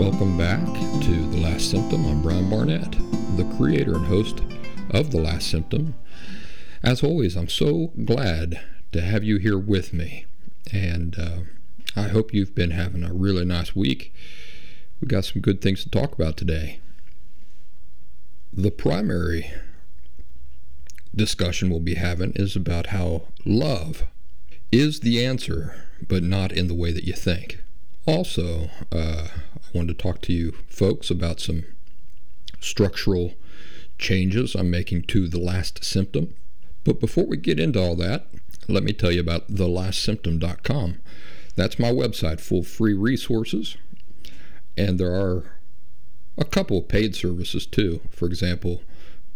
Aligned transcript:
Welcome 0.00 0.38
back 0.38 0.64
to 1.02 1.30
The 1.30 1.36
Last 1.36 1.70
Symptom. 1.70 2.06
I'm 2.06 2.22
Brian 2.22 2.48
Barnett, 2.48 2.92
the 3.36 3.44
creator 3.58 3.96
and 3.96 4.06
host 4.06 4.40
of 4.88 5.10
The 5.10 5.20
Last 5.20 5.50
Symptom. 5.50 5.94
As 6.82 7.04
always, 7.04 7.36
I'm 7.36 7.50
so 7.50 7.92
glad 8.06 8.58
to 8.92 9.02
have 9.02 9.24
you 9.24 9.36
here 9.36 9.58
with 9.58 9.92
me. 9.92 10.24
And 10.72 11.18
uh, 11.18 11.40
I 11.94 12.08
hope 12.08 12.32
you've 12.32 12.54
been 12.54 12.70
having 12.70 13.04
a 13.04 13.12
really 13.12 13.44
nice 13.44 13.76
week. 13.76 14.14
We've 15.02 15.10
got 15.10 15.26
some 15.26 15.42
good 15.42 15.60
things 15.60 15.84
to 15.84 15.90
talk 15.90 16.14
about 16.14 16.38
today. 16.38 16.80
The 18.54 18.70
primary 18.70 19.52
discussion 21.14 21.68
we'll 21.68 21.78
be 21.78 21.96
having 21.96 22.32
is 22.36 22.56
about 22.56 22.86
how 22.86 23.24
love 23.44 24.04
is 24.72 25.00
the 25.00 25.22
answer, 25.22 25.84
but 26.08 26.22
not 26.22 26.52
in 26.52 26.68
the 26.68 26.74
way 26.74 26.90
that 26.90 27.04
you 27.04 27.12
think. 27.12 27.62
Also, 28.06 28.70
uh, 28.92 29.28
I 29.28 29.68
wanted 29.74 29.98
to 29.98 30.02
talk 30.02 30.20
to 30.22 30.32
you 30.32 30.52
folks 30.68 31.10
about 31.10 31.40
some 31.40 31.64
structural 32.60 33.34
changes 33.98 34.54
I'm 34.54 34.70
making 34.70 35.02
to 35.04 35.28
the 35.28 35.38
last 35.38 35.84
symptom. 35.84 36.34
But 36.84 36.98
before 36.98 37.26
we 37.26 37.36
get 37.36 37.60
into 37.60 37.80
all 37.80 37.94
that, 37.96 38.26
let 38.68 38.82
me 38.82 38.92
tell 38.92 39.12
you 39.12 39.20
about 39.20 39.48
thelastsymptom.com. 39.48 41.00
That's 41.56 41.78
my 41.78 41.92
website 41.92 42.40
full 42.40 42.62
free 42.62 42.94
resources, 42.94 43.76
and 44.76 44.98
there 44.98 45.14
are 45.14 45.56
a 46.38 46.44
couple 46.44 46.78
of 46.78 46.88
paid 46.88 47.14
services 47.14 47.66
too. 47.66 48.00
For 48.10 48.26
example, 48.26 48.82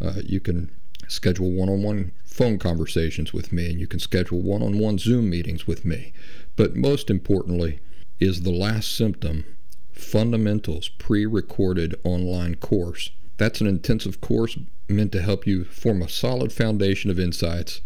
uh, 0.01 0.21
you 0.25 0.41
can 0.41 0.71
schedule 1.09 1.51
one 1.51 1.69
on 1.69 1.83
one 1.83 2.13
phone 2.25 2.59
conversations 2.59 3.33
with 3.33 3.53
me, 3.53 3.71
and 3.71 3.79
you 3.79 3.87
can 3.87 4.01
schedule 4.01 4.41
one 4.41 4.63
on 4.63 4.79
one 4.79 4.99
Zoom 4.99 5.29
meetings 5.29 5.67
with 5.67 5.85
me. 5.85 6.13
But 6.57 6.77
most 6.77 7.11
importantly, 7.11 7.81
is 8.21 8.43
the 8.43 8.51
last 8.51 8.95
symptom 8.95 9.45
fundamentals 9.93 10.89
pre 10.89 11.27
recorded 11.27 11.95
online 12.05 12.57
course. 12.57 13.11
That's 13.37 13.61
an 13.61 13.67
intensive 13.67 14.21
course 14.21 14.59
meant 14.89 15.13
to 15.13 15.23
help 15.23 15.47
you 15.47 15.65
form 15.65 16.03
a 16.03 16.09
solid 16.09 16.53
foundation 16.53 17.11
of 17.11 17.19
insights 17.19 17.81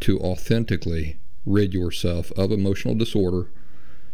to 0.00 0.18
authentically 0.20 1.18
rid 1.46 1.74
yourself 1.74 2.30
of 2.32 2.52
emotional 2.52 2.94
disorder 2.94 3.50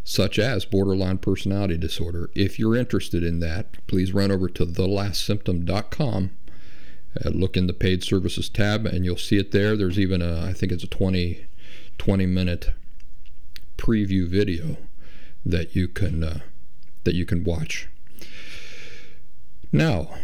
such 0.04 0.38
as 0.38 0.64
borderline 0.64 1.18
personality 1.18 1.76
disorder. 1.76 2.30
If 2.34 2.58
you're 2.58 2.76
interested 2.76 3.22
in 3.22 3.40
that, 3.40 3.86
please 3.86 4.14
run 4.14 4.30
over 4.30 4.48
to 4.48 4.64
thelastsymptom.com. 4.64 6.30
Uh, 7.24 7.28
look 7.30 7.56
in 7.56 7.66
the 7.66 7.72
paid 7.72 8.02
services 8.02 8.48
tab 8.48 8.86
and 8.86 9.04
you'll 9.04 9.16
see 9.16 9.36
it 9.36 9.50
there. 9.50 9.76
There's 9.76 9.98
even 9.98 10.22
a, 10.22 10.46
I 10.46 10.52
think 10.52 10.72
it's 10.72 10.84
a 10.84 10.88
20, 10.88 11.46
20 11.98 12.26
minute 12.26 12.70
preview 13.76 14.26
video 14.28 14.76
that 15.44 15.74
you 15.74 15.88
can 15.88 16.22
uh, 16.22 16.40
that 17.04 17.14
you 17.14 17.24
can 17.24 17.44
watch. 17.44 17.88
Now, 19.72 20.14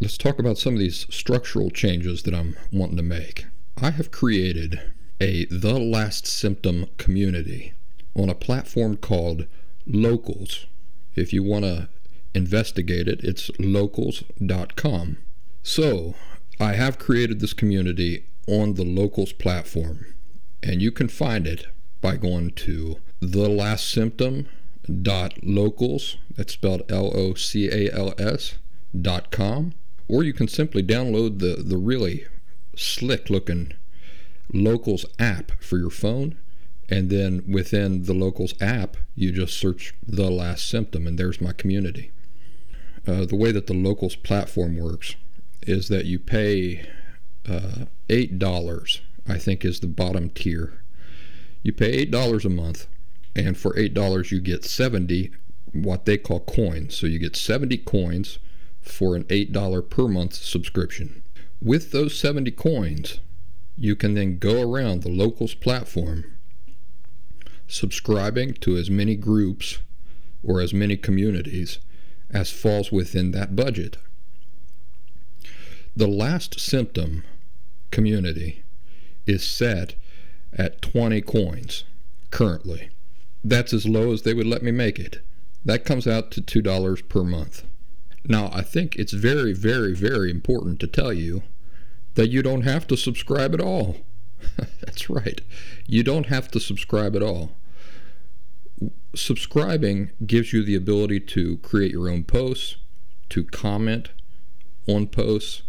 let's 0.00 0.16
talk 0.16 0.38
about 0.38 0.58
some 0.58 0.74
of 0.74 0.80
these 0.80 1.06
structural 1.10 1.70
changes 1.70 2.22
that 2.22 2.34
I'm 2.34 2.56
wanting 2.72 2.96
to 2.96 3.02
make. 3.02 3.46
I 3.80 3.90
have 3.90 4.10
created 4.10 4.80
a 5.20 5.44
The 5.46 5.78
Last 5.78 6.26
Symptom 6.26 6.86
community 6.96 7.74
on 8.14 8.28
a 8.28 8.34
platform 8.34 8.96
called 8.96 9.46
Locals. 9.86 10.66
If 11.14 11.32
you 11.32 11.42
want 11.42 11.64
to 11.64 11.88
investigate 12.34 13.06
it, 13.06 13.20
it's 13.22 13.50
locals.com. 13.58 15.18
So, 15.62 16.14
I 16.58 16.72
have 16.74 16.98
created 16.98 17.40
this 17.40 17.52
community 17.52 18.26
on 18.48 18.74
the 18.74 18.84
Locals 18.84 19.32
platform, 19.32 20.06
and 20.62 20.82
you 20.82 20.90
can 20.90 21.08
find 21.08 21.46
it 21.46 21.66
by 22.00 22.16
going 22.16 22.50
to 22.50 22.98
the 23.22 23.48
last 23.48 23.88
symptom 23.88 24.48
dot 25.00 25.34
locals 25.44 26.16
that's 26.34 26.54
spelled 26.54 26.82
l-o-c-a-l-s 26.90 28.54
dot 29.00 29.30
com. 29.30 29.72
Or 30.08 30.24
you 30.24 30.32
can 30.32 30.48
simply 30.48 30.82
download 30.82 31.38
the 31.38 31.62
the 31.62 31.76
really 31.76 32.26
slick 32.76 33.30
looking 33.30 33.74
locals 34.52 35.06
app 35.18 35.52
for 35.62 35.78
your 35.78 35.90
phone 35.90 36.36
and 36.88 37.10
then 37.10 37.44
within 37.46 38.02
the 38.04 38.12
locals 38.12 38.54
app 38.60 38.96
you 39.14 39.30
just 39.30 39.58
search 39.58 39.94
the 40.06 40.30
last 40.30 40.68
symptom 40.68 41.06
and 41.06 41.16
there's 41.16 41.40
my 41.40 41.52
community. 41.52 42.10
Uh, 43.06 43.24
the 43.24 43.36
way 43.36 43.52
that 43.52 43.68
the 43.68 43.74
locals 43.74 44.16
platform 44.16 44.76
works 44.76 45.14
is 45.62 45.88
that 45.88 46.06
you 46.06 46.18
pay 46.18 46.88
uh, 47.48 47.86
eight 48.08 48.38
dollars 48.38 49.00
i 49.28 49.38
think 49.38 49.64
is 49.64 49.78
the 49.78 49.86
bottom 49.86 50.28
tier. 50.28 50.82
You 51.62 51.72
pay 51.72 51.92
eight 51.92 52.10
dollars 52.10 52.44
a 52.44 52.50
month 52.50 52.88
and 53.34 53.56
for 53.56 53.72
$8 53.74 54.30
you 54.30 54.40
get 54.40 54.64
70 54.64 55.30
what 55.72 56.04
they 56.04 56.18
call 56.18 56.40
coins. 56.40 56.96
So 56.96 57.06
you 57.06 57.18
get 57.18 57.36
70 57.36 57.78
coins 57.78 58.38
for 58.80 59.16
an 59.16 59.24
$8 59.24 59.90
per 59.90 60.08
month 60.08 60.34
subscription. 60.34 61.22
With 61.60 61.92
those 61.92 62.18
70 62.18 62.50
coins, 62.52 63.20
you 63.76 63.96
can 63.96 64.14
then 64.14 64.38
go 64.38 64.60
around 64.60 65.02
the 65.02 65.08
locals 65.08 65.54
platform 65.54 66.24
subscribing 67.66 68.52
to 68.54 68.76
as 68.76 68.90
many 68.90 69.16
groups 69.16 69.78
or 70.42 70.60
as 70.60 70.74
many 70.74 70.96
communities 70.96 71.78
as 72.30 72.50
falls 72.50 72.92
within 72.92 73.30
that 73.30 73.56
budget. 73.56 73.96
The 75.96 76.08
last 76.08 76.58
symptom 76.60 77.24
community 77.90 78.64
is 79.26 79.42
set 79.44 79.94
at 80.52 80.82
20 80.82 81.20
coins 81.22 81.84
currently 82.30 82.90
that's 83.44 83.72
as 83.72 83.86
low 83.86 84.12
as 84.12 84.22
they 84.22 84.34
would 84.34 84.46
let 84.46 84.62
me 84.62 84.70
make 84.70 84.98
it. 84.98 85.24
That 85.64 85.84
comes 85.84 86.06
out 86.06 86.30
to 86.32 86.42
$2 86.42 87.08
per 87.08 87.22
month. 87.22 87.64
Now, 88.24 88.50
I 88.52 88.62
think 88.62 88.96
it's 88.96 89.12
very, 89.12 89.52
very, 89.52 89.94
very 89.94 90.30
important 90.30 90.80
to 90.80 90.86
tell 90.86 91.12
you 91.12 91.42
that 92.14 92.28
you 92.28 92.42
don't 92.42 92.62
have 92.62 92.86
to 92.88 92.96
subscribe 92.96 93.54
at 93.54 93.60
all. 93.60 93.96
That's 94.80 95.08
right. 95.08 95.40
You 95.86 96.02
don't 96.02 96.26
have 96.26 96.50
to 96.52 96.60
subscribe 96.60 97.16
at 97.16 97.22
all. 97.22 97.52
Subscribing 99.14 100.10
gives 100.26 100.52
you 100.52 100.64
the 100.64 100.74
ability 100.74 101.20
to 101.20 101.58
create 101.58 101.92
your 101.92 102.08
own 102.08 102.24
posts, 102.24 102.76
to 103.30 103.44
comment 103.44 104.10
on 104.86 105.06
posts, 105.06 105.62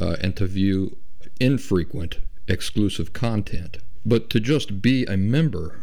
uh, 0.00 0.16
and 0.20 0.36
to 0.36 0.46
view 0.46 0.96
infrequent 1.40 2.18
exclusive 2.48 3.12
content. 3.12 3.78
But 4.04 4.30
to 4.30 4.40
just 4.40 4.82
be 4.82 5.04
a 5.04 5.16
member 5.16 5.81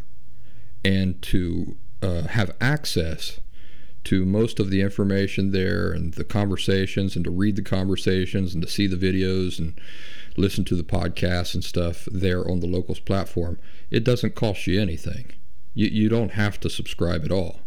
and 0.83 1.21
to 1.21 1.77
uh, 2.01 2.23
have 2.23 2.55
access 2.61 3.39
to 4.05 4.25
most 4.25 4.59
of 4.59 4.69
the 4.69 4.81
information 4.81 5.51
there 5.51 5.91
and 5.91 6.13
the 6.13 6.23
conversations 6.23 7.15
and 7.15 7.25
to 7.25 7.31
read 7.31 7.55
the 7.55 7.61
conversations 7.61 8.53
and 8.53 8.63
to 8.63 8.69
see 8.69 8.87
the 8.87 8.95
videos 8.95 9.59
and 9.59 9.79
listen 10.37 10.63
to 10.63 10.75
the 10.75 10.83
podcasts 10.83 11.53
and 11.53 11.63
stuff 11.63 12.07
there 12.11 12.49
on 12.49 12.61
the 12.61 12.67
locals 12.67 12.99
platform 12.99 13.59
it 13.91 14.03
doesn't 14.03 14.35
cost 14.35 14.67
you 14.67 14.79
anything. 14.79 15.31
You, 15.73 15.87
you 15.87 16.09
don't 16.09 16.31
have 16.31 16.59
to 16.61 16.69
subscribe 16.69 17.25
at 17.25 17.31
all. 17.31 17.61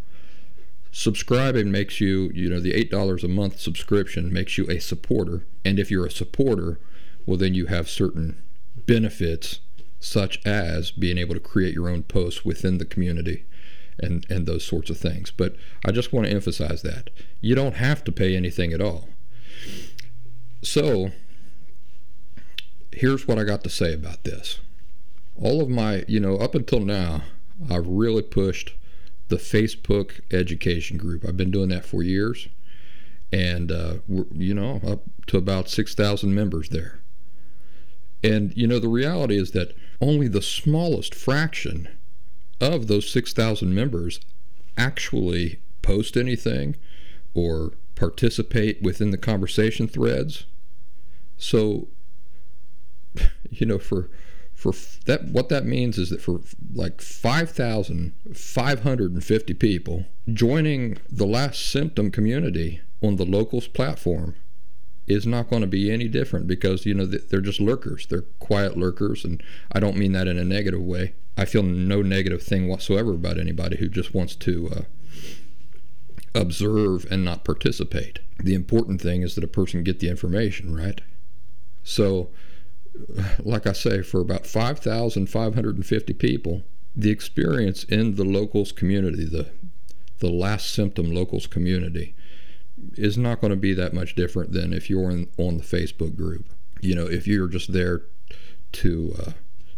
Subscribing 0.90 1.70
makes 1.70 2.00
you 2.00 2.30
you 2.34 2.50
know 2.50 2.60
the 2.60 2.72
$8 2.72 3.24
a 3.24 3.28
month 3.28 3.58
subscription 3.58 4.32
makes 4.32 4.58
you 4.58 4.68
a 4.68 4.78
supporter 4.78 5.46
and 5.64 5.78
if 5.78 5.90
you're 5.90 6.06
a 6.06 6.10
supporter 6.10 6.80
well 7.24 7.38
then 7.38 7.54
you 7.54 7.66
have 7.66 7.88
certain 7.88 8.42
benefits 8.84 9.60
such 10.02 10.44
as 10.44 10.90
being 10.90 11.16
able 11.16 11.34
to 11.34 11.40
create 11.40 11.74
your 11.74 11.88
own 11.88 12.02
posts 12.02 12.44
within 12.44 12.78
the 12.78 12.84
community 12.84 13.46
and, 14.00 14.26
and 14.28 14.46
those 14.46 14.64
sorts 14.64 14.90
of 14.90 14.98
things. 14.98 15.30
But 15.30 15.54
I 15.86 15.92
just 15.92 16.12
want 16.12 16.26
to 16.26 16.32
emphasize 16.32 16.82
that. 16.82 17.10
You 17.40 17.54
don't 17.54 17.76
have 17.76 18.02
to 18.04 18.12
pay 18.12 18.36
anything 18.36 18.72
at 18.72 18.80
all. 18.80 19.08
So, 20.60 21.12
here's 22.90 23.28
what 23.28 23.38
I 23.38 23.44
got 23.44 23.62
to 23.62 23.70
say 23.70 23.94
about 23.94 24.24
this. 24.24 24.58
All 25.40 25.62
of 25.62 25.68
my, 25.68 26.04
you 26.08 26.18
know, 26.18 26.36
up 26.36 26.54
until 26.56 26.80
now, 26.80 27.22
I've 27.70 27.86
really 27.86 28.22
pushed 28.22 28.74
the 29.28 29.36
Facebook 29.36 30.20
education 30.32 30.96
group. 30.98 31.24
I've 31.24 31.36
been 31.36 31.52
doing 31.52 31.68
that 31.68 31.84
for 31.84 32.02
years, 32.02 32.48
and 33.32 33.70
uh, 33.70 33.94
you 34.32 34.52
know, 34.52 34.80
up 34.86 35.04
to 35.28 35.38
about 35.38 35.68
six 35.68 35.94
thousand 35.94 36.34
members 36.34 36.68
there. 36.68 37.00
And 38.22 38.52
you 38.56 38.66
know, 38.66 38.78
the 38.78 38.88
reality 38.88 39.36
is 39.36 39.52
that 39.52 39.74
only 40.00 40.28
the 40.28 40.42
smallest 40.42 41.14
fraction 41.14 41.88
of 42.60 42.86
those 42.86 43.10
six 43.10 43.32
thousand 43.32 43.74
members 43.74 44.20
actually 44.76 45.60
post 45.82 46.16
anything 46.16 46.76
or 47.34 47.72
participate 47.94 48.82
within 48.82 49.10
the 49.10 49.18
conversation 49.18 49.86
threads. 49.88 50.44
So, 51.36 51.88
you 53.50 53.66
know, 53.66 53.78
for 53.78 54.08
for 54.54 54.72
that 55.06 55.24
what 55.24 55.48
that 55.48 55.66
means 55.66 55.98
is 55.98 56.10
that 56.10 56.20
for 56.20 56.40
like 56.72 57.00
5,550 57.00 59.54
people 59.54 60.04
joining 60.32 60.98
the 61.10 61.26
last 61.26 61.68
symptom 61.68 62.12
community 62.12 62.80
on 63.02 63.16
the 63.16 63.24
locals 63.24 63.66
platform 63.66 64.36
is 65.06 65.26
not 65.26 65.50
going 65.50 65.62
to 65.62 65.68
be 65.68 65.90
any 65.90 66.08
different 66.08 66.46
because 66.46 66.86
you 66.86 66.94
know 66.94 67.06
they're 67.06 67.40
just 67.40 67.60
lurkers. 67.60 68.06
They're 68.06 68.24
quiet 68.38 68.76
lurkers 68.76 69.24
and 69.24 69.42
i 69.72 69.80
don't 69.80 69.96
mean 69.96 70.12
that 70.12 70.28
in 70.28 70.38
a 70.38 70.44
negative 70.44 70.82
way. 70.82 71.14
I 71.36 71.44
feel 71.44 71.62
no 71.62 72.02
negative 72.02 72.42
thing 72.42 72.68
whatsoever 72.68 73.12
about 73.12 73.38
anybody 73.38 73.78
who 73.78 73.88
just 73.88 74.14
wants 74.14 74.36
to 74.36 74.68
uh, 74.70 74.82
observe 76.34 77.06
and 77.10 77.24
not 77.24 77.44
participate. 77.44 78.20
The 78.38 78.54
important 78.54 79.00
thing 79.00 79.22
is 79.22 79.34
that 79.34 79.44
a 79.44 79.48
person 79.48 79.82
get 79.82 80.00
the 80.00 80.08
information 80.08 80.74
right? 80.74 81.00
So 81.82 82.30
like 83.38 83.66
I 83.66 83.72
say, 83.72 84.02
for 84.02 84.20
about 84.20 84.46
5,550 84.46 86.12
people, 86.14 86.62
the 86.94 87.10
experience 87.10 87.84
in 87.84 88.16
the 88.16 88.24
locals 88.24 88.72
community, 88.72 89.24
the 89.24 89.48
the 90.18 90.30
last 90.30 90.72
symptom 90.72 91.10
locals 91.10 91.48
community, 91.48 92.14
is 92.96 93.16
not 93.16 93.40
going 93.40 93.50
to 93.50 93.56
be 93.56 93.74
that 93.74 93.92
much 93.92 94.14
different 94.14 94.52
than 94.52 94.72
if 94.72 94.90
you're 94.90 95.10
in, 95.10 95.28
on 95.38 95.58
the 95.58 95.64
Facebook 95.64 96.16
group. 96.16 96.46
You 96.80 96.94
know, 96.94 97.06
if 97.06 97.26
you're 97.26 97.48
just 97.48 97.72
there 97.72 98.02
to 98.72 99.14
uh, 99.18 99.32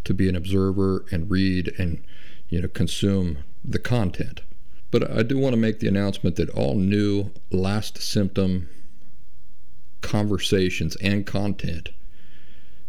to 0.04 0.14
be 0.14 0.28
an 0.28 0.36
observer 0.36 1.04
and 1.10 1.30
read 1.30 1.74
and 1.78 2.02
you 2.48 2.60
know 2.60 2.68
consume 2.68 3.38
the 3.64 3.78
content. 3.78 4.42
But 4.90 5.10
I 5.10 5.22
do 5.22 5.38
want 5.38 5.54
to 5.54 5.60
make 5.60 5.80
the 5.80 5.88
announcement 5.88 6.36
that 6.36 6.50
all 6.50 6.76
new 6.76 7.30
last 7.50 8.00
symptom 8.00 8.68
conversations 10.02 10.96
and 10.96 11.26
content 11.26 11.88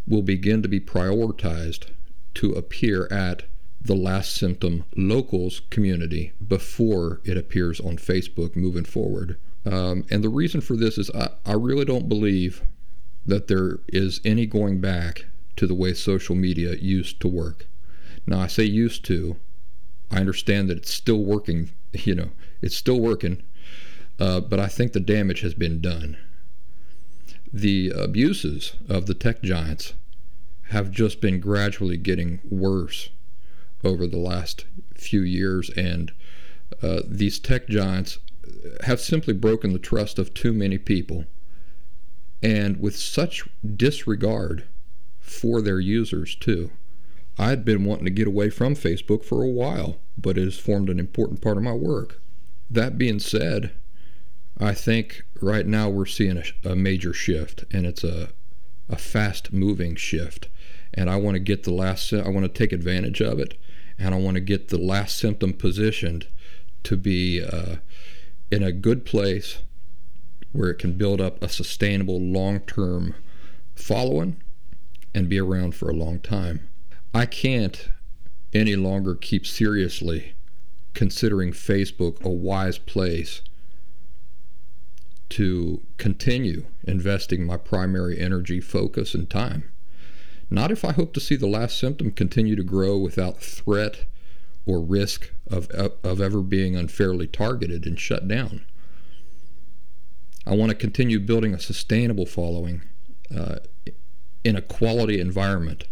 will 0.07 0.21
begin 0.21 0.61
to 0.61 0.67
be 0.67 0.79
prioritized 0.79 1.89
to 2.35 2.51
appear 2.51 3.07
at 3.11 3.43
the 3.81 3.95
last 3.95 4.33
symptom 4.33 4.83
locals 4.95 5.61
community 5.69 6.33
before 6.45 7.21
it 7.23 7.37
appears 7.37 7.79
on 7.79 7.97
Facebook 7.97 8.55
moving 8.55 8.83
forward. 8.83 9.37
Um, 9.65 10.05
and 10.09 10.23
the 10.23 10.29
reason 10.29 10.61
for 10.61 10.75
this 10.75 10.97
is 10.97 11.09
I, 11.11 11.29
I 11.45 11.53
really 11.53 11.85
don't 11.85 12.09
believe 12.09 12.61
that 13.25 13.47
there 13.47 13.79
is 13.87 14.21
any 14.23 14.45
going 14.45 14.79
back 14.79 15.25
to 15.55 15.65
the 15.65 15.73
way 15.73 15.93
social 15.93 16.35
media 16.35 16.75
used 16.75 17.19
to 17.21 17.27
work. 17.27 17.65
Now, 18.27 18.39
I 18.41 18.47
say 18.47 18.63
used 18.63 19.05
to, 19.05 19.37
I 20.11 20.19
understand 20.19 20.69
that 20.69 20.77
it's 20.77 20.93
still 20.93 21.23
working, 21.23 21.71
you 21.93 22.15
know, 22.15 22.31
it's 22.61 22.75
still 22.75 22.99
working, 22.99 23.41
uh, 24.19 24.41
but 24.41 24.59
I 24.59 24.67
think 24.67 24.93
the 24.93 24.99
damage 24.99 25.41
has 25.41 25.53
been 25.53 25.81
done 25.81 26.17
the 27.55 27.89
abuses 27.91 28.73
of 28.89 29.05
the 29.05 29.13
tech 29.13 29.41
giants 29.41 29.93
have 30.71 30.91
just 30.91 31.21
been 31.21 31.39
gradually 31.39 31.95
getting 31.95 32.41
worse 32.49 33.09
over 33.81 34.05
the 34.05 34.17
last 34.17 34.65
few 34.93 35.21
years, 35.21 35.69
and 35.69 36.11
uh, 36.83 36.99
these 37.07 37.39
tech 37.39 37.69
giants 37.69 38.17
have 38.83 38.99
simply 38.99 39.33
broken 39.33 39.73
the 39.73 39.79
trust 39.79 40.19
of 40.19 40.33
too 40.33 40.53
many 40.53 40.77
people. 40.77 41.25
And 42.41 42.79
with 42.79 42.95
such 42.95 43.47
disregard 43.75 44.65
for 45.19 45.61
their 45.61 45.79
users, 45.79 46.35
too. 46.35 46.71
I'd 47.37 47.65
been 47.65 47.83
wanting 47.83 48.05
to 48.05 48.11
get 48.11 48.27
away 48.27 48.49
from 48.49 48.75
Facebook 48.75 49.25
for 49.25 49.43
a 49.43 49.49
while, 49.49 49.97
but 50.17 50.37
it 50.37 50.45
has 50.45 50.57
formed 50.57 50.89
an 50.89 50.99
important 50.99 51.41
part 51.41 51.57
of 51.57 51.63
my 51.63 51.73
work. 51.73 52.21
That 52.69 52.97
being 52.97 53.19
said, 53.19 53.71
I 54.57 54.73
think 54.73 55.23
right 55.41 55.65
now 55.67 55.89
we're 55.89 56.05
seeing 56.05 56.37
a, 56.37 56.71
a 56.71 56.75
major 56.75 57.13
shift, 57.13 57.65
and 57.71 57.85
it's 57.85 58.03
a, 58.03 58.29
a 58.87 58.95
fast 58.95 59.51
moving 59.51 59.95
shift. 59.95 60.47
And 60.93 61.09
I 61.09 61.17
want 61.17 61.35
to 61.35 61.39
get 61.39 61.63
the 61.63 61.73
last, 61.73 62.13
I 62.13 62.29
want 62.29 62.45
to 62.45 62.49
take 62.49 62.71
advantage 62.71 63.21
of 63.21 63.39
it, 63.39 63.57
and 63.99 64.15
I 64.15 64.17
want 64.17 64.35
to 64.35 64.41
get 64.41 64.69
the 64.69 64.77
last 64.77 65.17
symptom 65.17 65.51
positioned 65.51 66.27
to 66.83 66.95
be 66.95 67.43
uh, 67.43 67.77
in 68.51 68.63
a 68.63 68.71
good 68.71 69.05
place 69.05 69.59
where 70.51 70.69
it 70.69 70.79
can 70.79 70.93
build 70.93 71.19
up 71.19 71.41
a 71.41 71.49
sustainable 71.49 72.19
long 72.19 72.59
term 72.61 73.15
following 73.75 74.41
and 75.13 75.29
be 75.29 75.39
around 75.39 75.75
for 75.75 75.89
a 75.89 75.93
long 75.93 76.19
time. 76.19 76.67
I 77.13 77.25
can't 77.25 77.89
any 78.53 78.75
longer 78.75 79.15
keep 79.15 79.45
seriously 79.45 80.33
considering 80.93 81.51
Facebook 81.51 82.21
a 82.23 82.29
wise 82.29 82.77
place 82.77 83.41
to 85.29 85.81
continue 85.97 86.65
investing 86.83 87.45
my 87.45 87.57
primary 87.57 88.17
energy, 88.19 88.61
focus, 88.61 89.13
and 89.13 89.29
time. 89.29 89.69
Not 90.49 90.71
if 90.71 90.85
I 90.85 90.93
hope 90.93 91.13
to 91.15 91.19
see 91.19 91.35
the 91.35 91.47
last 91.47 91.77
symptom 91.77 92.11
continue 92.11 92.55
to 92.55 92.63
grow 92.63 92.97
without 92.97 93.41
threat 93.41 94.05
or 94.65 94.81
risk 94.81 95.31
of, 95.49 95.69
of 95.69 96.21
ever 96.21 96.41
being 96.41 96.75
unfairly 96.75 97.27
targeted 97.27 97.85
and 97.85 97.99
shut 97.99 98.27
down. 98.27 98.65
I 100.45 100.55
want 100.55 100.69
to 100.69 100.75
continue 100.75 101.19
building 101.19 101.53
a 101.53 101.59
sustainable 101.59 102.25
following 102.25 102.83
uh, 103.35 103.57
in 104.43 104.55
a 104.55 104.61
quality 104.61 105.19
environment 105.19 105.85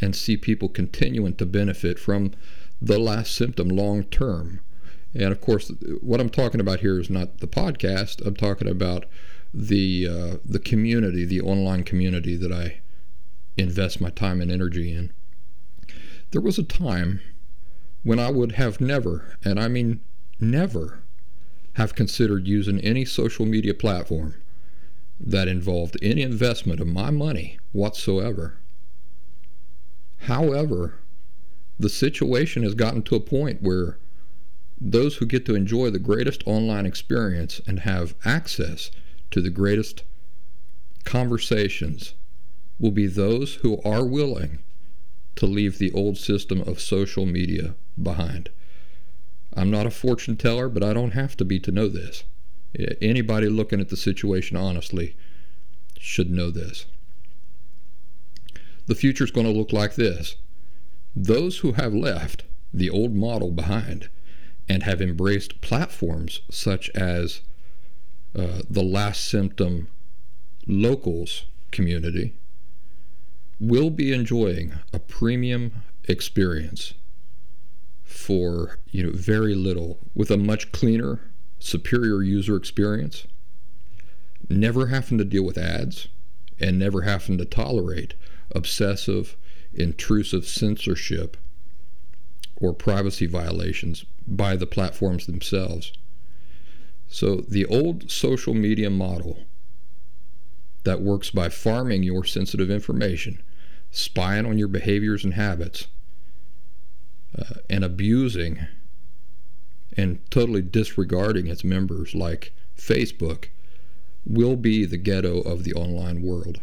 and 0.00 0.14
see 0.14 0.36
people 0.36 0.68
continuing 0.68 1.34
to 1.36 1.46
benefit 1.46 1.98
from 1.98 2.32
the 2.80 2.98
last 2.98 3.34
symptom 3.34 3.68
long 3.68 4.04
term 4.04 4.60
and 5.14 5.32
of 5.32 5.40
course, 5.40 5.72
what 6.00 6.20
I'm 6.20 6.28
talking 6.28 6.60
about 6.60 6.80
here 6.80 6.98
is 6.98 7.08
not 7.08 7.38
the 7.38 7.48
podcast. 7.48 8.24
I'm 8.26 8.36
talking 8.36 8.68
about 8.68 9.06
the 9.54 10.06
uh, 10.08 10.36
the 10.44 10.58
community, 10.58 11.24
the 11.24 11.40
online 11.40 11.82
community 11.82 12.36
that 12.36 12.52
I 12.52 12.80
invest 13.56 14.00
my 14.00 14.10
time 14.10 14.40
and 14.40 14.50
energy 14.50 14.92
in. 14.92 15.12
There 16.30 16.42
was 16.42 16.58
a 16.58 16.62
time 16.62 17.20
when 18.02 18.18
I 18.18 18.30
would 18.30 18.52
have 18.52 18.80
never, 18.80 19.36
and 19.44 19.58
I 19.58 19.68
mean 19.68 20.00
never, 20.40 21.00
have 21.74 21.94
considered 21.94 22.46
using 22.46 22.80
any 22.80 23.04
social 23.04 23.44
media 23.44 23.74
platform 23.74 24.34
that 25.20 25.48
involved 25.48 25.96
any 26.00 26.22
investment 26.22 26.80
of 26.80 26.86
my 26.86 27.10
money 27.10 27.58
whatsoever. 27.72 28.58
However, 30.22 30.94
the 31.78 31.88
situation 31.88 32.62
has 32.62 32.74
gotten 32.74 33.02
to 33.02 33.16
a 33.16 33.20
point 33.20 33.62
where 33.62 33.98
those 34.80 35.16
who 35.16 35.26
get 35.26 35.44
to 35.46 35.54
enjoy 35.54 35.90
the 35.90 35.98
greatest 35.98 36.42
online 36.46 36.86
experience 36.86 37.60
and 37.66 37.80
have 37.80 38.14
access 38.24 38.90
to 39.30 39.40
the 39.40 39.50
greatest 39.50 40.04
conversations 41.04 42.14
will 42.78 42.90
be 42.90 43.06
those 43.06 43.56
who 43.56 43.80
are 43.82 44.04
willing 44.04 44.58
to 45.36 45.46
leave 45.46 45.78
the 45.78 45.92
old 45.92 46.16
system 46.16 46.60
of 46.62 46.80
social 46.80 47.26
media 47.26 47.74
behind. 48.02 48.50
I'm 49.54 49.70
not 49.70 49.86
a 49.86 49.90
fortune 49.90 50.36
teller, 50.36 50.68
but 50.68 50.84
I 50.84 50.92
don't 50.92 51.12
have 51.12 51.36
to 51.38 51.44
be 51.44 51.58
to 51.60 51.72
know 51.72 51.88
this. 51.88 52.24
Anybody 53.00 53.48
looking 53.48 53.80
at 53.80 53.88
the 53.88 53.96
situation 53.96 54.56
honestly 54.56 55.16
should 55.98 56.30
know 56.30 56.50
this. 56.50 56.86
The 58.86 58.94
future 58.94 59.24
is 59.24 59.30
going 59.30 59.46
to 59.46 59.52
look 59.52 59.72
like 59.72 59.94
this 59.94 60.36
those 61.16 61.58
who 61.58 61.72
have 61.72 61.92
left 61.94 62.44
the 62.72 62.90
old 62.90 63.14
model 63.14 63.50
behind 63.50 64.08
and 64.68 64.82
have 64.82 65.00
embraced 65.00 65.60
platforms 65.60 66.42
such 66.50 66.90
as 66.90 67.40
uh, 68.36 68.60
the 68.68 68.82
Last 68.82 69.24
Symptom 69.24 69.88
Locals 70.66 71.46
community 71.70 72.34
will 73.58 73.90
be 73.90 74.12
enjoying 74.12 74.74
a 74.92 74.98
premium 74.98 75.72
experience 76.04 76.94
for 78.08 78.78
you 78.90 79.04
know 79.04 79.12
very 79.12 79.54
little 79.54 79.98
with 80.14 80.30
a 80.30 80.36
much 80.36 80.72
cleaner 80.72 81.20
superior 81.60 82.22
user 82.22 82.56
experience 82.56 83.26
never 84.48 84.86
having 84.86 85.18
to 85.18 85.24
deal 85.24 85.44
with 85.44 85.58
ads 85.58 86.08
and 86.58 86.78
never 86.78 87.02
having 87.02 87.38
to 87.38 87.44
tolerate 87.44 88.14
obsessive 88.52 89.36
intrusive 89.74 90.46
censorship 90.46 91.36
or 92.56 92.72
privacy 92.72 93.26
violations 93.26 94.04
by 94.26 94.56
the 94.56 94.66
platforms 94.66 95.26
themselves. 95.26 95.92
So 97.06 97.36
the 97.36 97.66
old 97.66 98.10
social 98.10 98.54
media 98.54 98.90
model 98.90 99.44
that 100.84 101.00
works 101.00 101.30
by 101.30 101.48
farming 101.48 102.02
your 102.02 102.24
sensitive 102.24 102.70
information, 102.70 103.42
spying 103.90 104.46
on 104.46 104.58
your 104.58 104.68
behaviors 104.68 105.24
and 105.24 105.34
habits, 105.34 105.86
uh, 107.36 107.54
and 107.68 107.84
abusing 107.84 108.66
and 109.96 110.18
totally 110.30 110.62
disregarding 110.62 111.48
its 111.48 111.64
members 111.64 112.14
like 112.14 112.52
Facebook 112.76 113.46
will 114.24 114.56
be 114.56 114.84
the 114.84 114.96
ghetto 114.96 115.40
of 115.40 115.64
the 115.64 115.72
online 115.74 116.22
world. 116.22 116.60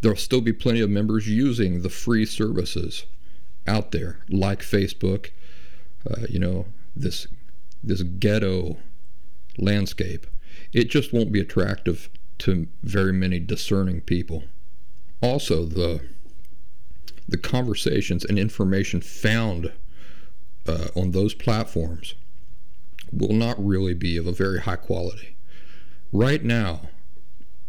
There'll 0.00 0.16
still 0.16 0.40
be 0.40 0.52
plenty 0.52 0.80
of 0.80 0.90
members 0.90 1.28
using 1.28 1.82
the 1.82 1.88
free 1.88 2.26
services 2.26 3.06
out 3.66 3.92
there, 3.92 4.18
like 4.28 4.60
Facebook. 4.60 5.30
Uh, 6.08 6.26
you 6.28 6.38
know, 6.38 6.66
this 6.96 7.26
this 7.82 8.02
ghetto 8.02 8.76
landscape. 9.58 10.26
It 10.72 10.90
just 10.90 11.12
won't 11.12 11.32
be 11.32 11.40
attractive 11.40 12.08
to 12.38 12.66
very 12.82 13.12
many 13.12 13.38
discerning 13.38 14.00
people. 14.00 14.44
Also, 15.20 15.64
the 15.64 16.00
the 17.32 17.38
conversations 17.38 18.24
and 18.24 18.38
information 18.38 19.00
found 19.00 19.72
uh, 20.68 20.88
on 20.94 21.10
those 21.10 21.34
platforms 21.34 22.14
will 23.10 23.32
not 23.32 23.56
really 23.64 23.94
be 23.94 24.16
of 24.16 24.26
a 24.26 24.32
very 24.32 24.60
high 24.60 24.76
quality. 24.76 25.36
Right 26.12 26.44
now, 26.44 26.82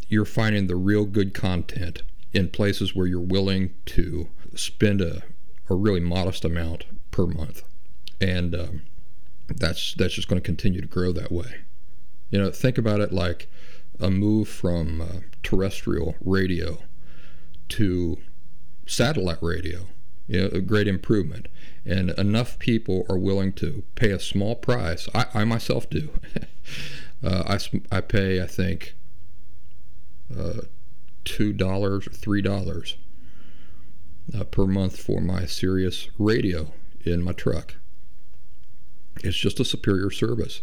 you're 0.09 0.25
finding 0.25 0.67
the 0.67 0.75
real 0.75 1.05
good 1.05 1.33
content 1.33 2.03
in 2.33 2.49
places 2.49 2.93
where 2.93 3.07
you're 3.07 3.19
willing 3.21 3.73
to 3.85 4.27
spend 4.53 5.01
a, 5.01 5.23
a 5.69 5.75
really 5.75 6.01
modest 6.01 6.43
amount 6.43 6.83
per 7.09 7.25
month. 7.25 7.63
And 8.19 8.53
um, 8.53 8.81
that's 9.47 9.93
that's 9.93 10.13
just 10.13 10.27
going 10.27 10.41
to 10.41 10.45
continue 10.45 10.81
to 10.81 10.87
grow 10.87 11.13
that 11.13 11.31
way. 11.31 11.61
You 12.31 12.39
know, 12.39 12.51
think 12.51 12.77
about 12.77 12.99
it 12.99 13.13
like 13.13 13.49
a 13.99 14.11
move 14.11 14.49
from 14.49 15.01
uh, 15.01 15.19
terrestrial 15.41 16.15
radio 16.21 16.79
to 17.69 18.17
satellite 18.85 19.41
radio. 19.41 19.87
You 20.27 20.41
know, 20.41 20.47
a 20.47 20.61
great 20.61 20.87
improvement, 20.87 21.49
and 21.85 22.11
enough 22.11 22.57
people 22.57 23.05
are 23.09 23.17
willing 23.17 23.51
to 23.53 23.83
pay 23.95 24.11
a 24.11 24.19
small 24.19 24.55
price. 24.55 25.09
I, 25.13 25.25
I 25.33 25.43
myself 25.43 25.89
do. 25.89 26.11
uh, 27.23 27.43
I 27.45 27.59
I 27.97 27.99
pay 27.99 28.41
I 28.41 28.47
think 28.47 28.95
uh, 30.37 30.61
two 31.25 31.51
dollars 31.51 32.07
or 32.07 32.11
three 32.11 32.41
dollars 32.41 32.95
uh, 34.33 34.43
per 34.45 34.65
month 34.65 34.97
for 34.97 35.19
my 35.19 35.45
Sirius 35.45 36.07
radio 36.17 36.71
in 37.03 37.21
my 37.21 37.33
truck. 37.33 37.75
It's 39.23 39.37
just 39.37 39.59
a 39.59 39.65
superior 39.65 40.09
service. 40.09 40.61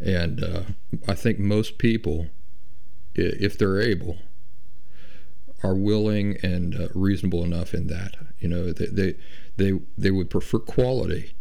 And 0.00 0.42
uh, 0.42 0.62
I 1.08 1.14
think 1.14 1.38
most 1.38 1.78
people, 1.78 2.26
if 3.14 3.56
they're 3.56 3.80
able, 3.80 4.18
are 5.66 5.74
willing 5.74 6.36
and 6.42 6.74
uh, 6.76 6.88
reasonable 6.94 7.42
enough 7.42 7.74
in 7.74 7.88
that. 7.88 8.14
You 8.38 8.48
know, 8.48 8.72
they, 8.72 8.86
they, 8.86 9.14
they, 9.56 9.80
they 9.98 10.10
would 10.12 10.30
prefer 10.30 10.60
quality 10.60 11.34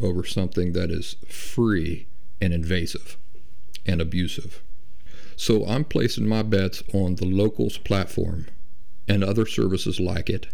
over 0.00 0.24
something 0.24 0.72
that 0.72 0.90
is 0.90 1.16
free 1.28 2.08
and 2.40 2.52
invasive 2.52 3.16
and 3.86 4.00
abusive. 4.00 4.62
So 5.36 5.64
I'm 5.66 5.84
placing 5.84 6.26
my 6.26 6.42
bets 6.42 6.82
on 6.92 7.14
the 7.14 7.26
locals 7.26 7.78
platform 7.78 8.46
and 9.06 9.22
other 9.22 9.46
services 9.46 10.00
like 10.00 10.28
it. 10.28 10.48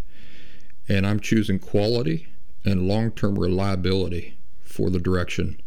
And 0.88 1.06
I'm 1.06 1.20
choosing 1.20 1.58
quality 1.58 2.28
and 2.64 2.86
long 2.86 3.12
term 3.12 3.38
reliability 3.38 4.36
for 4.62 4.90
the 4.90 5.00
direction 5.00 5.60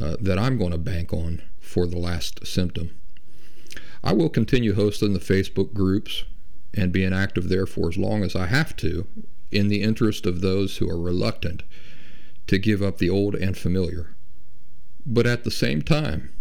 uh, 0.00 0.16
that 0.20 0.38
I'm 0.38 0.58
going 0.58 0.72
to 0.72 0.78
bank 0.78 1.12
on 1.12 1.42
for 1.58 1.86
the 1.86 1.98
last 1.98 2.46
symptom. 2.46 2.90
I 4.04 4.12
will 4.12 4.28
continue 4.28 4.74
hosting 4.74 5.12
the 5.12 5.20
Facebook 5.20 5.72
groups 5.72 6.24
and 6.74 6.92
being 6.92 7.12
active 7.12 7.48
there 7.48 7.66
for 7.66 7.88
as 7.88 7.98
long 7.98 8.22
as 8.22 8.36
I 8.36 8.46
have 8.46 8.76
to 8.76 9.06
in 9.50 9.68
the 9.68 9.82
interest 9.82 10.26
of 10.26 10.40
those 10.40 10.76
who 10.76 10.88
are 10.88 11.00
reluctant 11.00 11.62
to 12.46 12.58
give 12.58 12.82
up 12.82 12.98
the 12.98 13.10
old 13.10 13.34
and 13.34 13.56
familiar. 13.56 14.14
But 15.04 15.26
at 15.26 15.44
the 15.44 15.50
same 15.50 15.82
time, 15.82 16.32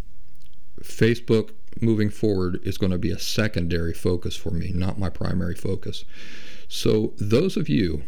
Facebook 0.81 1.51
moving 1.81 2.09
forward 2.09 2.59
is 2.63 2.77
going 2.77 2.91
to 2.91 2.98
be 2.98 3.12
a 3.12 3.19
secondary 3.19 3.93
focus 3.93 4.36
for 4.36 4.51
me, 4.51 4.71
not 4.74 5.00
my 5.00 5.09
primary 5.09 5.55
focus. 5.55 6.05
So, 6.67 7.13
those 7.17 7.57
of 7.57 7.69
you 7.69 8.03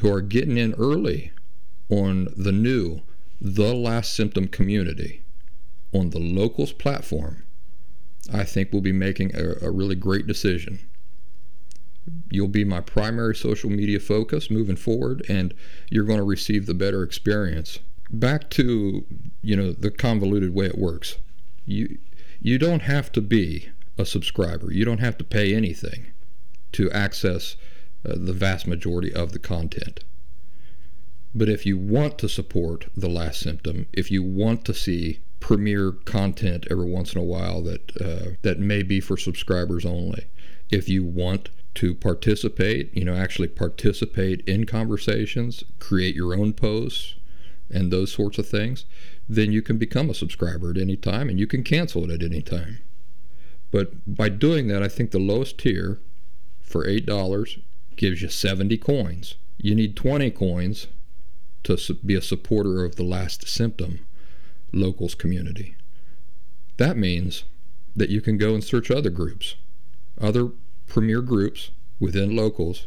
who 0.00 0.12
are 0.12 0.20
getting 0.20 0.56
in 0.56 0.74
early 0.74 1.32
on 1.88 2.28
the 2.36 2.52
new 2.52 3.02
the 3.40 3.74
last 3.74 4.14
symptom 4.14 4.46
community 4.46 5.22
on 5.92 6.10
the 6.10 6.18
locals 6.18 6.72
platform, 6.72 7.42
I 8.32 8.44
think 8.44 8.72
we'll 8.72 8.82
be 8.82 8.92
making 8.92 9.34
a, 9.34 9.66
a 9.66 9.70
really 9.70 9.96
great 9.96 10.26
decision. 10.26 10.78
You'll 12.30 12.48
be 12.48 12.64
my 12.64 12.80
primary 12.80 13.34
social 13.34 13.70
media 13.70 14.00
focus 14.00 14.50
moving 14.50 14.76
forward, 14.76 15.24
and 15.28 15.54
you're 15.88 16.04
going 16.04 16.18
to 16.18 16.24
receive 16.24 16.66
the 16.66 16.74
better 16.74 17.02
experience. 17.02 17.78
Back 18.10 18.50
to 18.50 19.04
you 19.42 19.56
know 19.56 19.72
the 19.72 19.90
convoluted 19.90 20.54
way 20.54 20.66
it 20.66 20.78
works. 20.78 21.16
You 21.64 21.98
you 22.40 22.58
don't 22.58 22.82
have 22.82 23.12
to 23.12 23.20
be 23.20 23.68
a 23.96 24.04
subscriber. 24.04 24.72
You 24.72 24.84
don't 24.84 24.98
have 24.98 25.16
to 25.18 25.24
pay 25.24 25.54
anything 25.54 26.06
to 26.72 26.90
access 26.90 27.56
uh, 28.04 28.14
the 28.16 28.32
vast 28.32 28.66
majority 28.66 29.12
of 29.14 29.32
the 29.32 29.38
content. 29.38 30.00
But 31.34 31.48
if 31.48 31.64
you 31.64 31.78
want 31.78 32.18
to 32.18 32.28
support 32.28 32.88
the 32.96 33.08
last 33.08 33.40
symptom, 33.40 33.86
if 33.92 34.10
you 34.10 34.22
want 34.22 34.64
to 34.66 34.74
see 34.74 35.20
premiere 35.40 35.92
content 35.92 36.66
every 36.70 36.88
once 36.90 37.14
in 37.14 37.20
a 37.20 37.24
while 37.24 37.62
that 37.62 37.96
uh, 38.00 38.32
that 38.42 38.58
may 38.58 38.82
be 38.82 39.00
for 39.00 39.16
subscribers 39.16 39.84
only, 39.84 40.26
if 40.70 40.88
you 40.88 41.04
want 41.04 41.50
to 41.74 41.94
participate, 41.94 42.94
you 42.96 43.04
know, 43.04 43.14
actually 43.14 43.48
participate 43.48 44.46
in 44.46 44.66
conversations, 44.66 45.64
create 45.78 46.14
your 46.14 46.34
own 46.34 46.52
posts, 46.52 47.14
and 47.70 47.90
those 47.90 48.12
sorts 48.12 48.38
of 48.38 48.46
things, 48.46 48.84
then 49.28 49.50
you 49.50 49.62
can 49.62 49.78
become 49.78 50.10
a 50.10 50.14
subscriber 50.14 50.70
at 50.70 50.76
any 50.76 50.96
time 50.96 51.28
and 51.28 51.40
you 51.40 51.46
can 51.46 51.64
cancel 51.64 52.04
it 52.04 52.10
at 52.10 52.22
any 52.22 52.42
time. 52.42 52.78
But 53.70 54.14
by 54.14 54.28
doing 54.28 54.68
that, 54.68 54.82
I 54.82 54.88
think 54.88 55.10
the 55.10 55.18
lowest 55.18 55.56
tier 55.58 55.98
for 56.60 56.84
$8 56.84 57.62
gives 57.96 58.20
you 58.20 58.28
70 58.28 58.76
coins. 58.78 59.36
You 59.56 59.74
need 59.74 59.96
20 59.96 60.30
coins 60.32 60.88
to 61.64 61.78
be 62.04 62.14
a 62.14 62.22
supporter 62.22 62.84
of 62.84 62.96
the 62.96 63.04
last 63.04 63.48
symptom 63.48 64.06
locals 64.72 65.14
community. 65.14 65.76
That 66.76 66.96
means 66.96 67.44
that 67.94 68.10
you 68.10 68.20
can 68.20 68.36
go 68.36 68.54
and 68.54 68.64
search 68.64 68.90
other 68.90 69.10
groups, 69.10 69.54
other 70.20 70.50
premier 70.86 71.22
groups 71.22 71.70
within 72.00 72.36
locals, 72.36 72.86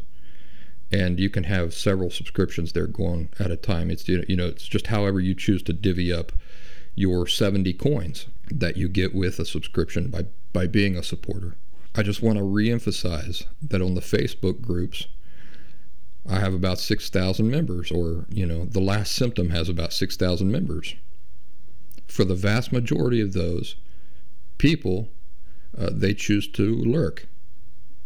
and 0.91 1.19
you 1.19 1.29
can 1.29 1.45
have 1.45 1.73
several 1.73 2.09
subscriptions 2.09 2.73
there 2.73 2.87
going 2.87 3.29
at 3.39 3.51
a 3.51 3.57
time. 3.57 3.89
It's 3.89 4.07
you 4.07 4.35
know 4.35 4.47
it's 4.47 4.67
just 4.67 4.87
however 4.87 5.19
you 5.19 5.35
choose 5.35 5.63
to 5.63 5.73
divvy 5.73 6.11
up 6.13 6.31
your 6.95 7.27
70 7.27 7.73
coins 7.73 8.27
that 8.49 8.77
you 8.77 8.87
get 8.87 9.13
with 9.13 9.39
a 9.39 9.45
subscription 9.45 10.09
by 10.09 10.25
by 10.53 10.67
being 10.67 10.95
a 10.95 11.03
supporter. 11.03 11.55
I 11.95 12.03
just 12.03 12.21
want 12.21 12.37
to 12.37 12.43
reemphasize 12.43 13.45
that 13.61 13.81
on 13.81 13.95
the 13.95 14.01
Facebook 14.01 14.61
groups 14.61 15.07
I 16.27 16.39
have 16.39 16.53
about 16.53 16.79
6,000 16.79 17.49
members, 17.49 17.91
or, 17.91 18.25
you 18.29 18.45
know, 18.45 18.65
the 18.65 18.79
last 18.79 19.13
symptom 19.13 19.51
has 19.51 19.69
about 19.69 19.93
6,000 19.93 20.51
members. 20.51 20.95
For 22.07 22.25
the 22.25 22.35
vast 22.35 22.71
majority 22.71 23.21
of 23.21 23.33
those 23.33 23.75
people, 24.57 25.09
uh, 25.77 25.89
they 25.91 26.13
choose 26.13 26.47
to 26.49 26.75
lurk. 26.83 27.27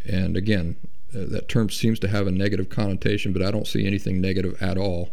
And 0.08 0.38
again, 0.38 0.78
uh, 1.14 1.26
that 1.30 1.50
term 1.50 1.70
seems 1.70 2.00
to 2.00 2.08
have 2.08 2.28
a 2.28 2.32
negative 2.32 2.70
connotation, 2.70 3.34
but 3.34 3.42
I 3.42 3.52
don't 3.52 3.68
see 3.68 3.86
anything 3.86 4.22
negative 4.22 4.62
at 4.62 4.78
all 4.78 5.10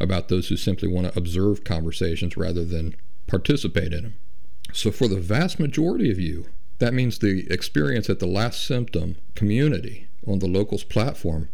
about 0.00 0.28
those 0.28 0.48
who 0.48 0.56
simply 0.56 0.88
want 0.88 1.12
to 1.12 1.18
observe 1.18 1.64
conversations 1.64 2.36
rather 2.36 2.64
than 2.64 2.96
participate 3.26 3.92
in 3.92 4.02
them. 4.02 4.14
So, 4.72 4.90
for 4.90 5.06
the 5.06 5.20
vast 5.20 5.60
majority 5.60 6.10
of 6.10 6.18
you, 6.18 6.46
that 6.78 6.94
means 6.94 7.18
the 7.18 7.46
experience 7.50 8.10
at 8.10 8.18
the 8.18 8.26
last 8.26 8.66
symptom 8.66 9.16
community 9.34 10.08
on 10.26 10.40
the 10.40 10.48
locals 10.48 10.84
platform 10.84 11.48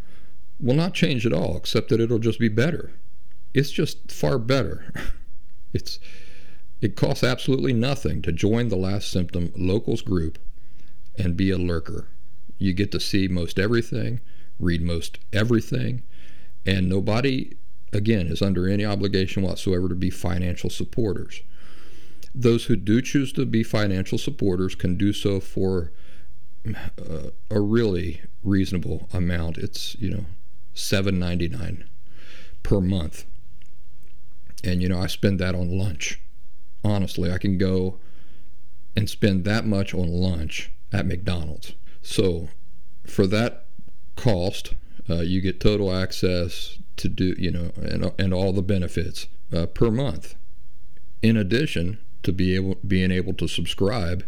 will 0.59 0.75
not 0.75 0.95
change 0.95 1.27
at 1.27 1.33
all, 1.33 1.57
except 1.57 1.89
that 1.89 2.01
it'll 2.01 2.19
just 2.19 2.39
be 2.39 2.49
better. 2.49 2.93
It's 3.53 3.71
just 3.71 4.11
far 4.11 4.39
better. 4.39 4.93
it's 5.73 5.99
it 6.81 6.97
costs 6.97 7.23
absolutely 7.23 7.75
nothing 7.75 8.23
to 8.23 8.33
join 8.33 8.69
the 8.69 8.77
last 8.77 9.11
symptom 9.11 9.53
locals 9.55 10.01
group 10.01 10.39
and 11.19 11.37
be 11.37 11.51
a 11.51 11.59
lurker. 11.59 12.09
You 12.61 12.75
get 12.75 12.93
to 12.93 13.01
see 13.01 13.27
most 13.27 13.59
everything, 13.59 14.21
read 14.61 14.83
most 14.83 15.19
everything, 15.33 16.03
and 16.65 16.89
nobody 16.89 17.57
again 17.93 18.27
is 18.27 18.43
under 18.43 18.69
any 18.69 18.85
obligation 18.85 19.43
whatsoever 19.43 19.89
to 19.89 19.95
be 19.95 20.11
financial 20.11 20.71
supporters. 20.71 21.41
Those 22.35 22.67
who 22.67 22.77
do 22.77 23.03
choose 23.03 23.33
to 23.33 23.47
be 23.47 23.65
financial 23.65 24.19
supporters 24.19 24.75
can 24.75 24.97
do 24.97 25.13
so 25.13 25.41
for 25.41 25.91
uh, 26.69 27.31
a 27.51 27.61
really 27.61 28.21
reasonable 28.45 29.09
amount. 29.13 29.57
It's, 29.57 29.97
you 29.99 30.11
know, 30.11 30.27
$7.99 30.75 31.85
per 32.63 32.81
month. 32.81 33.25
And 34.63 34.83
you 34.83 34.89
know, 34.89 35.01
I 35.01 35.07
spend 35.07 35.39
that 35.41 35.55
on 35.55 35.77
lunch. 35.77 36.21
Honestly, 36.85 37.33
I 37.33 37.39
can 37.39 37.57
go 37.57 37.99
and 38.95 39.09
spend 39.09 39.45
that 39.45 39.67
much 39.67 39.95
on 39.95 40.09
lunch 40.09 40.71
at 40.93 41.07
McDonald's. 41.07 41.73
So 42.03 42.49
for 43.05 43.27
that 43.27 43.67
cost, 44.17 44.75
uh, 45.09 45.21
you 45.21 45.41
get 45.41 45.61
total 45.61 45.95
access 45.95 46.79
to 46.97 47.09
do, 47.09 47.35
you 47.39 47.51
know, 47.51 47.73
and, 47.77 48.13
and 48.19 48.35
all 48.35 48.53
the 48.53 48.63
benefits 48.63 49.27
uh, 49.53 49.67
per 49.67 49.91
month. 49.91 50.35
In 51.23 51.37
addition 51.37 51.99
to 52.23 52.33
be 52.33 52.55
able, 52.55 52.77
being 52.87 53.11
able 53.11 53.35
to 53.35 53.49
subscribe 53.49 54.25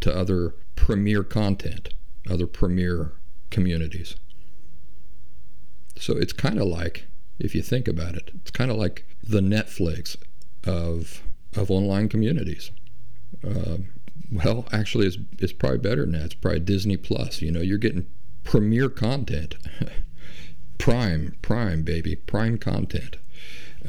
to 0.00 0.14
other 0.14 0.54
premier 0.76 1.22
content, 1.22 1.94
other 2.28 2.46
premier 2.46 3.12
communities. 3.50 4.16
So 5.96 6.16
it's 6.16 6.32
kind 6.32 6.58
of 6.58 6.66
like, 6.66 7.06
if 7.38 7.54
you 7.54 7.62
think 7.62 7.88
about 7.88 8.14
it, 8.14 8.30
it's 8.34 8.50
kind 8.50 8.70
of 8.70 8.76
like 8.76 9.06
the 9.22 9.40
Netflix 9.40 10.16
of 10.64 11.22
of 11.56 11.70
online 11.70 12.08
communities. 12.08 12.72
Uh, 13.46 13.78
well, 14.34 14.66
actually, 14.72 15.06
it's, 15.06 15.18
it's 15.38 15.52
probably 15.52 15.78
better 15.78 16.02
than 16.02 16.12
that. 16.12 16.24
It's 16.24 16.34
probably 16.34 16.60
Disney 16.60 16.96
Plus. 16.96 17.40
You 17.40 17.52
know, 17.52 17.60
you're 17.60 17.78
getting 17.78 18.06
premier 18.42 18.88
content, 18.88 19.56
prime, 20.78 21.36
prime, 21.40 21.82
baby, 21.82 22.16
prime 22.16 22.58
content. 22.58 23.16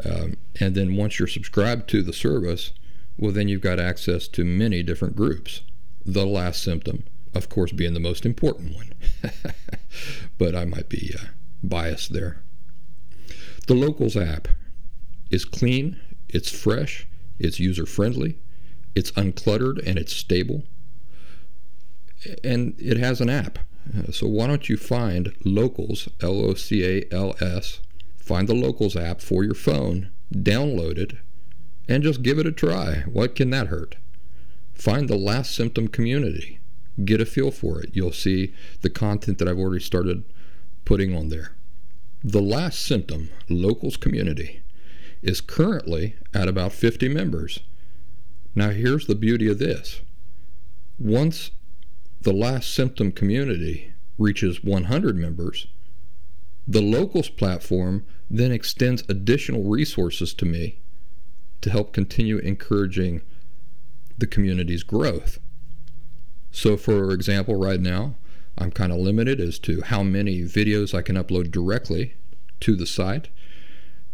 Um, 0.04 0.38
and 0.60 0.75
then 0.75 0.96
once 0.96 1.18
you're 1.18 1.28
subscribed 1.28 1.90
to 1.90 2.02
the 2.02 2.14
service, 2.14 2.74
well, 3.18 3.32
then 3.32 3.48
you've 3.48 3.62
got 3.62 3.80
access 3.80 4.28
to 4.30 4.44
many 4.44 4.84
different 4.84 5.16
groups. 5.16 5.62
The 6.06 6.25
last 6.25 6.62
symptom, 6.62 7.06
of 7.34 7.50
course, 7.50 7.72
being 7.72 7.94
the 7.94 8.00
most 8.00 8.25
important 8.25 8.75
one. 8.75 8.94
but 10.38 10.56
I 10.56 10.66
might 10.66 10.90
be 10.90 11.14
uh, 11.18 11.28
biased 11.64 12.14
there. 12.14 12.44
The 13.68 13.74
Locals 13.74 14.16
app 14.16 14.48
is 15.32 15.46
clean, 15.46 16.00
it's 16.30 16.52
fresh, 16.52 17.08
it's 17.40 17.60
user 17.60 17.86
friendly, 17.86 18.38
it's 18.96 19.12
uncluttered, 19.12 19.86
and 19.86 20.00
it's 20.00 20.14
stable. 20.14 20.64
And 22.44 22.75
it 22.80 22.98
has 22.98 23.22
an 23.22 23.30
app. 23.30 23.60
So 24.12 24.28
why 24.28 24.48
don't 24.48 24.68
you 24.68 24.78
find 24.78 25.36
Locals, 25.44 26.10
L 26.22 26.40
O 26.42 26.54
C 26.56 26.84
A 26.84 27.14
L 27.14 27.36
S, 27.40 27.82
find 28.18 28.48
the 28.48 28.56
Locals 28.56 28.96
app 28.96 29.22
for 29.22 29.44
your 29.44 29.54
phone, 29.54 30.10
download 30.34 30.98
it, 30.98 31.14
and 31.88 32.02
just 32.02 32.24
give 32.24 32.40
it 32.40 32.48
a 32.48 32.52
try. 32.52 33.04
What 33.06 33.36
can 33.36 33.52
that 33.52 33.68
hurt? 33.68 33.98
Find 34.74 35.08
the 35.08 35.18
last 35.18 35.54
symptom 35.54 35.88
community. 35.88 36.60
Get 37.04 37.22
a 37.22 37.25
feel 37.25 37.52
for 37.52 37.82
it. 37.82 37.92
You'll 37.94 38.12
see 38.12 38.54
the 38.82 38.90
content 38.90 39.38
that 39.38 39.48
I've 39.48 39.60
already 39.60 39.84
started 39.84 40.24
putting 40.84 41.16
on 41.16 41.30
there. 41.30 41.52
The 42.24 42.42
last 42.42 42.82
symptom, 42.82 43.30
Locals 43.50 43.98
Community, 43.98 44.64
is 45.22 45.42
currently 45.42 46.16
at 46.34 46.48
about 46.48 46.72
50 46.72 47.08
members. 47.10 47.60
Now, 48.56 48.70
here's 48.70 49.06
the 49.06 49.16
beauty 49.16 49.50
of 49.50 49.60
this. 49.60 50.02
Once 50.98 51.52
the 52.22 52.34
last 52.34 52.74
symptom 52.74 53.12
community 53.12 53.94
reaches 54.18 54.64
100 54.64 55.18
members, 55.18 55.68
the 56.66 56.82
locals 56.82 57.30
platform 57.30 58.06
then 58.30 58.52
extends 58.52 59.04
additional 59.10 59.64
resources 59.64 60.34
to 60.34 60.46
me 60.46 60.80
to 61.62 61.70
help 61.70 61.94
continue 61.94 62.38
encouraging 62.38 63.22
the 64.18 64.26
community's 64.26 64.84
growth. 64.84 65.40
So, 66.52 66.78
for 66.78 67.12
example, 67.12 67.56
right 67.56 67.82
now, 67.82 68.16
I'm 68.58 68.72
kind 68.72 68.94
of 68.94 69.00
limited 69.00 69.42
as 69.42 69.60
to 69.60 69.82
how 69.82 70.02
many 70.02 70.44
videos 70.44 70.94
I 70.94 71.02
can 71.02 71.18
upload 71.18 71.52
directly 71.52 72.16
to 72.62 72.76
the 72.76 72.86
site. 72.86 73.28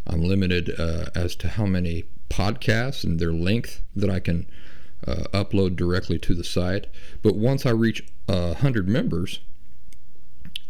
I'm 0.08 0.24
limited 0.24 0.80
uh, 0.80 1.06
as 1.16 1.36
to 1.38 1.50
how 1.50 1.66
many 1.66 2.06
podcasts 2.30 3.04
and 3.04 3.20
their 3.20 3.34
length 3.34 3.82
that 3.96 4.10
I 4.10 4.20
can 4.20 4.48
uh, 5.06 5.24
upload 5.34 5.76
directly 5.76 6.18
to 6.20 6.34
the 6.34 6.44
site. 6.44 6.88
But 7.22 7.36
once 7.36 7.66
I 7.66 7.72
reach 7.72 8.04
uh, 8.28 8.54
100 8.54 8.88
members, 8.88 9.40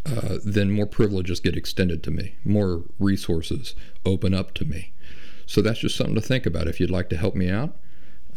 uh, 0.04 0.38
then 0.44 0.70
more 0.70 0.86
privileges 0.86 1.40
get 1.40 1.56
extended 1.56 2.02
to 2.02 2.10
me, 2.10 2.36
more 2.44 2.82
resources 2.98 3.74
open 4.04 4.34
up 4.34 4.52
to 4.54 4.64
me. 4.64 4.92
So 5.46 5.62
that's 5.62 5.80
just 5.80 5.96
something 5.96 6.16
to 6.16 6.20
think 6.20 6.46
about. 6.46 6.68
If 6.68 6.80
you'd 6.80 6.90
like 6.90 7.08
to 7.10 7.16
help 7.16 7.34
me 7.34 7.50
out, 7.50 7.76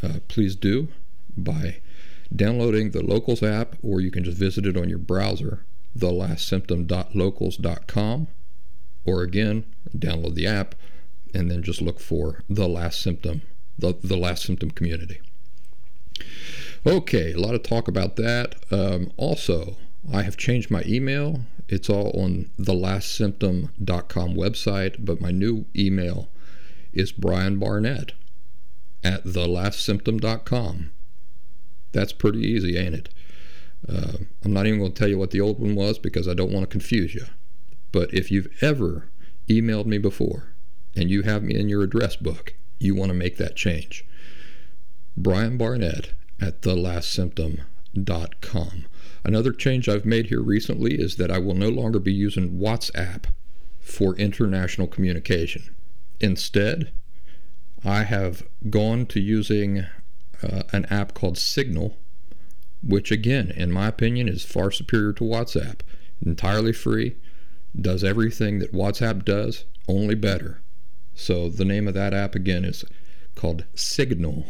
uh, 0.04 0.20
please 0.28 0.56
do 0.56 0.90
by 1.36 1.82
downloading 2.36 2.92
the 2.92 3.04
Locals 3.04 3.44
app, 3.44 3.76
or 3.82 4.02
you 4.02 4.12
can 4.12 4.24
just 4.24 4.38
visit 4.38 4.66
it 4.66 4.78
on 4.78 4.90
your 4.90 5.00
browser, 5.00 5.66
thelastsymptom.locals.com, 5.98 8.28
or 9.06 9.22
again, 9.22 9.66
download 9.96 10.36
the 10.36 10.48
app 10.48 10.76
and 11.34 11.52
then 11.52 11.62
just 11.62 11.82
look 11.82 12.00
for 12.00 12.42
the 12.50 12.68
last 12.68 13.02
symptom, 13.02 13.42
the, 13.78 13.96
the 14.04 14.18
last 14.18 14.44
symptom 14.44 14.72
community. 14.72 15.22
Okay, 16.86 17.34
a 17.34 17.40
lot 17.40 17.56
of 17.56 17.64
talk 17.64 17.88
about 17.88 18.16
that. 18.16 18.56
Um, 18.72 19.12
also, 19.18 19.76
I 20.12 20.22
have 20.22 20.38
changed 20.38 20.72
my 20.72 20.84
email. 20.86 21.42
It's 21.68 21.90
all 21.90 22.12
on 22.12 22.50
the 22.58 22.74
lastsymptom.com 22.74 24.36
website, 24.36 24.96
but 25.00 25.20
my 25.20 25.32
new 25.32 25.66
email 25.76 26.30
is 26.94 27.12
Brian 27.12 27.58
Barnett 27.58 28.14
at 29.04 29.26
thelastsymptom.com. 29.26 30.92
That's 31.92 32.14
pretty 32.14 32.40
easy, 32.40 32.78
ain't 32.78 32.96
it? 32.96 33.10
Uh, 33.88 34.18
I'm 34.44 34.54
not 34.54 34.66
even 34.68 34.80
going 34.80 34.94
to 34.94 34.98
tell 34.98 35.08
you 35.08 35.18
what 35.18 35.32
the 35.32 35.42
old 35.42 35.60
one 35.60 35.76
was 35.76 36.00
because 36.00 36.28
I 36.28 36.34
don't 36.34 36.52
want 36.52 36.64
to 36.64 36.72
confuse 36.72 37.14
you. 37.14 37.26
But 37.96 38.14
if 38.14 38.30
you've 38.30 38.52
ever 38.60 39.08
emailed 39.48 39.86
me 39.86 39.98
before 39.98 40.50
and 40.98 41.10
you 41.10 41.22
have 41.22 41.44
me 41.44 41.56
in 41.56 41.70
your 41.70 41.82
address 41.82 42.18
book, 42.18 42.54
you 42.78 42.94
want 42.94 43.08
to 43.08 43.14
make 43.14 43.38
that 43.38 43.56
change. 43.56 44.04
Brian 45.16 45.58
Barnett 45.58 46.12
at 46.42 46.62
thelastsymptom.com. 46.62 48.86
Another 49.24 49.54
change 49.54 49.88
I've 49.88 50.06
made 50.06 50.26
here 50.26 50.42
recently 50.42 51.00
is 51.00 51.16
that 51.16 51.32
I 51.32 51.38
will 51.38 51.54
no 51.54 51.70
longer 51.70 52.00
be 52.00 52.12
using 52.12 52.60
WhatsApp 52.60 53.28
for 53.80 54.14
international 54.18 54.88
communication. 54.88 55.74
Instead, 56.20 56.92
I 57.86 58.04
have 58.04 58.44
gone 58.70 59.06
to 59.06 59.22
using 59.22 59.86
uh, 60.44 60.64
an 60.74 60.84
app 60.88 61.14
called 61.14 61.38
Signal, 61.38 61.96
which, 62.84 63.10
again, 63.10 63.52
in 63.52 63.72
my 63.72 63.88
opinion, 63.88 64.28
is 64.28 64.44
far 64.44 64.70
superior 64.70 65.14
to 65.14 65.24
WhatsApp. 65.24 65.80
Entirely 66.22 66.74
free, 66.74 67.16
does 67.80 68.04
everything 68.04 68.60
that 68.60 68.74
WhatsApp 68.74 69.26
does, 69.26 69.66
only 69.88 70.16
better. 70.16 70.62
So 71.14 71.50
the 71.50 71.66
name 71.66 71.88
of 71.88 71.94
that 71.94 72.14
app 72.14 72.36
again 72.36 72.66
is 72.66 72.86
called 73.36 73.66
Signal, 73.76 74.48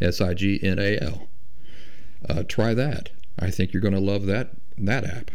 S 0.00 0.20
I 0.20 0.34
G 0.34 0.58
N 0.62 0.78
A 0.78 0.98
L. 0.98 1.28
Uh, 2.28 2.42
try 2.46 2.74
that. 2.74 3.10
I 3.38 3.50
think 3.50 3.72
you're 3.72 3.82
going 3.82 3.94
to 3.94 4.00
love 4.00 4.26
that 4.26 4.50
that 4.78 5.04
app. 5.04 5.30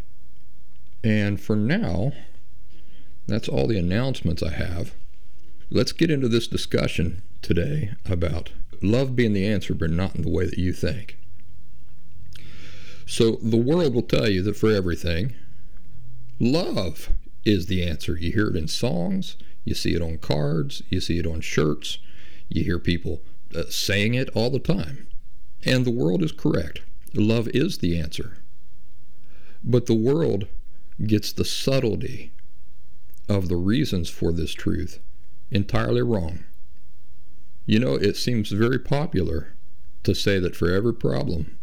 And 1.03 1.39
for 1.39 1.55
now, 1.55 2.11
that's 3.27 3.47
all 3.47 3.67
the 3.67 3.79
announcements 3.79 4.43
I 4.43 4.51
have. 4.51 4.93
Let's 5.69 5.91
get 5.91 6.11
into 6.11 6.27
this 6.27 6.47
discussion 6.47 7.21
today 7.41 7.93
about 8.05 8.51
love 8.81 9.15
being 9.15 9.33
the 9.33 9.47
answer, 9.47 9.73
but 9.73 9.91
not 9.91 10.15
in 10.15 10.23
the 10.23 10.29
way 10.29 10.45
that 10.45 10.57
you 10.57 10.73
think. 10.73 11.17
So 13.05 13.37
the 13.41 13.57
world 13.57 13.93
will 13.93 14.03
tell 14.03 14.29
you 14.29 14.41
that 14.43 14.55
for 14.55 14.71
everything, 14.71 15.33
Love 16.39 17.09
is 17.43 17.65
the 17.65 17.83
answer. 17.83 18.17
You 18.17 18.31
hear 18.31 18.47
it 18.47 18.55
in 18.55 18.67
songs, 18.67 19.35
you 19.65 19.75
see 19.75 19.93
it 19.93 20.01
on 20.01 20.17
cards, 20.17 20.81
you 20.89 21.01
see 21.01 21.19
it 21.19 21.27
on 21.27 21.41
shirts, 21.41 21.97
you 22.47 22.63
hear 22.63 22.79
people 22.79 23.21
uh, 23.55 23.63
saying 23.69 24.13
it 24.13 24.29
all 24.33 24.49
the 24.49 24.59
time. 24.59 25.07
And 25.65 25.85
the 25.85 25.91
world 25.91 26.23
is 26.23 26.31
correct. 26.31 26.81
Love 27.13 27.49
is 27.49 27.79
the 27.79 27.99
answer. 27.99 28.37
But 29.63 29.87
the 29.87 29.93
world 29.93 30.47
gets 31.05 31.31
the 31.31 31.45
subtlety 31.45 32.31
of 33.27 33.49
the 33.49 33.57
reasons 33.57 34.09
for 34.09 34.31
this 34.31 34.53
truth 34.53 34.99
entirely 35.51 36.01
wrong. 36.01 36.45
You 37.65 37.79
know, 37.79 37.95
it 37.95 38.15
seems 38.15 38.51
very 38.51 38.79
popular 38.79 39.53
to 40.03 40.15
say 40.15 40.39
that 40.39 40.55
for 40.55 40.71
every 40.71 40.93
problem, 40.93 41.57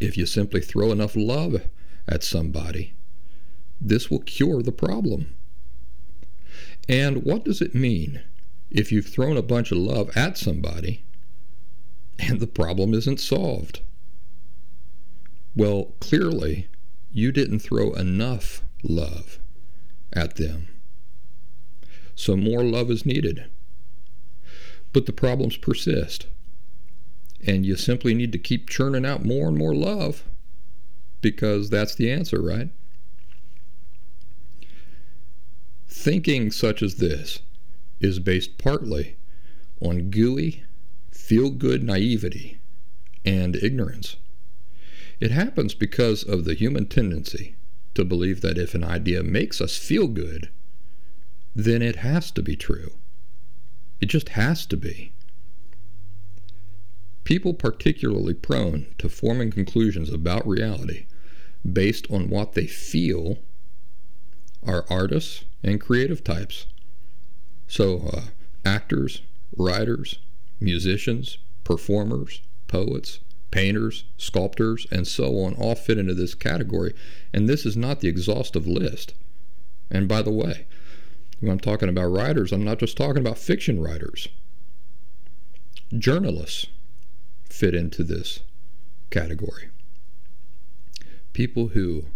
if 0.00 0.16
you 0.16 0.26
simply 0.26 0.60
throw 0.60 0.90
enough 0.90 1.14
love 1.14 1.62
at 2.08 2.24
somebody, 2.24 2.94
this 3.80 4.10
will 4.10 4.20
cure 4.20 4.62
the 4.62 4.72
problem. 4.72 5.34
And 6.88 7.24
what 7.24 7.44
does 7.44 7.60
it 7.60 7.74
mean 7.74 8.20
if 8.70 8.92
you've 8.92 9.06
thrown 9.06 9.36
a 9.36 9.42
bunch 9.42 9.72
of 9.72 9.78
love 9.78 10.10
at 10.16 10.36
somebody 10.36 11.04
and 12.18 12.40
the 12.40 12.46
problem 12.46 12.94
isn't 12.94 13.20
solved? 13.20 13.80
Well, 15.56 15.94
clearly, 16.00 16.68
you 17.12 17.32
didn't 17.32 17.60
throw 17.60 17.92
enough 17.92 18.62
love 18.82 19.38
at 20.12 20.36
them. 20.36 20.68
So 22.14 22.36
more 22.36 22.62
love 22.62 22.90
is 22.90 23.06
needed. 23.06 23.46
But 24.92 25.06
the 25.06 25.12
problems 25.12 25.56
persist. 25.56 26.26
And 27.46 27.64
you 27.64 27.76
simply 27.76 28.12
need 28.14 28.32
to 28.32 28.38
keep 28.38 28.68
churning 28.68 29.06
out 29.06 29.24
more 29.24 29.48
and 29.48 29.56
more 29.56 29.74
love 29.74 30.24
because 31.22 31.70
that's 31.70 31.94
the 31.94 32.10
answer, 32.10 32.42
right? 32.42 32.68
Thinking 35.92 36.52
such 36.52 36.82
as 36.82 36.94
this 36.94 37.40
is 37.98 38.20
based 38.20 38.58
partly 38.58 39.16
on 39.80 40.08
gooey, 40.08 40.62
feel 41.10 41.50
good 41.50 41.82
naivety, 41.82 42.58
and 43.24 43.56
ignorance. 43.56 44.14
It 45.18 45.32
happens 45.32 45.74
because 45.74 46.22
of 46.22 46.44
the 46.44 46.54
human 46.54 46.86
tendency 46.86 47.56
to 47.94 48.04
believe 48.04 48.40
that 48.40 48.56
if 48.56 48.74
an 48.74 48.84
idea 48.84 49.24
makes 49.24 49.60
us 49.60 49.76
feel 49.76 50.06
good, 50.06 50.48
then 51.56 51.82
it 51.82 51.96
has 51.96 52.30
to 52.30 52.42
be 52.42 52.54
true. 52.54 52.92
It 54.00 54.06
just 54.06 54.30
has 54.30 54.66
to 54.66 54.76
be. 54.76 55.12
People 57.24 57.52
particularly 57.52 58.32
prone 58.32 58.86
to 58.98 59.08
forming 59.08 59.50
conclusions 59.50 60.08
about 60.08 60.46
reality 60.46 61.06
based 61.70 62.06
on 62.10 62.30
what 62.30 62.52
they 62.52 62.68
feel 62.68 63.40
are 64.62 64.84
artists 64.90 65.44
and 65.62 65.80
creative 65.80 66.22
types. 66.22 66.66
So, 67.66 68.10
uh, 68.12 68.20
actors, 68.64 69.22
writers, 69.56 70.18
musicians, 70.60 71.38
performers, 71.64 72.42
poets, 72.68 73.20
painters, 73.50 74.04
sculptors, 74.16 74.86
and 74.90 75.06
so 75.06 75.38
on 75.40 75.54
all 75.54 75.74
fit 75.74 75.98
into 75.98 76.14
this 76.14 76.34
category. 76.34 76.94
And 77.32 77.48
this 77.48 77.66
is 77.66 77.76
not 77.76 78.00
the 78.00 78.08
exhaustive 78.08 78.66
list. 78.66 79.14
And 79.90 80.08
by 80.08 80.22
the 80.22 80.32
way, 80.32 80.66
when 81.40 81.50
I'm 81.50 81.60
talking 81.60 81.88
about 81.88 82.06
writers, 82.06 82.52
I'm 82.52 82.64
not 82.64 82.78
just 82.78 82.96
talking 82.96 83.20
about 83.20 83.38
fiction 83.38 83.80
writers. 83.82 84.28
Journalists 85.98 86.66
fit 87.48 87.74
into 87.74 88.04
this 88.04 88.40
category. 89.10 89.70
People 91.32 91.68
who 91.68 92.06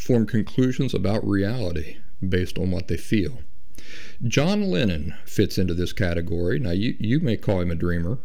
form 0.00 0.26
conclusions 0.26 0.94
about 0.94 1.26
reality 1.26 1.98
based 2.26 2.58
on 2.58 2.70
what 2.70 2.88
they 2.88 2.96
feel. 2.96 3.40
John 4.24 4.70
Lennon 4.70 5.14
fits 5.24 5.58
into 5.58 5.74
this 5.74 5.92
category. 5.92 6.58
Now, 6.58 6.72
you, 6.72 6.96
you 6.98 7.20
may 7.20 7.36
call 7.36 7.60
him 7.60 7.70
a 7.70 7.76
dreamer, 7.76 8.18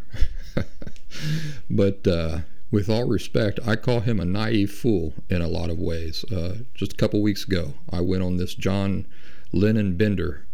but 1.69 2.07
uh, 2.07 2.39
with 2.71 2.89
all 2.89 3.05
respect, 3.05 3.59
I 3.65 3.75
call 3.75 3.99
him 3.99 4.19
a 4.19 4.25
naive 4.25 4.71
fool 4.71 5.13
in 5.29 5.41
a 5.41 5.47
lot 5.47 5.69
of 5.69 5.77
ways. 5.77 6.23
Uh, 6.25 6.59
just 6.73 6.93
a 6.93 6.97
couple 6.97 7.21
weeks 7.21 7.45
ago, 7.45 7.75
I 7.91 8.01
went 8.01 8.23
on 8.23 8.37
this 8.37 8.55
John 8.55 9.05
Lennon 9.51 9.95
bender, 9.95 10.47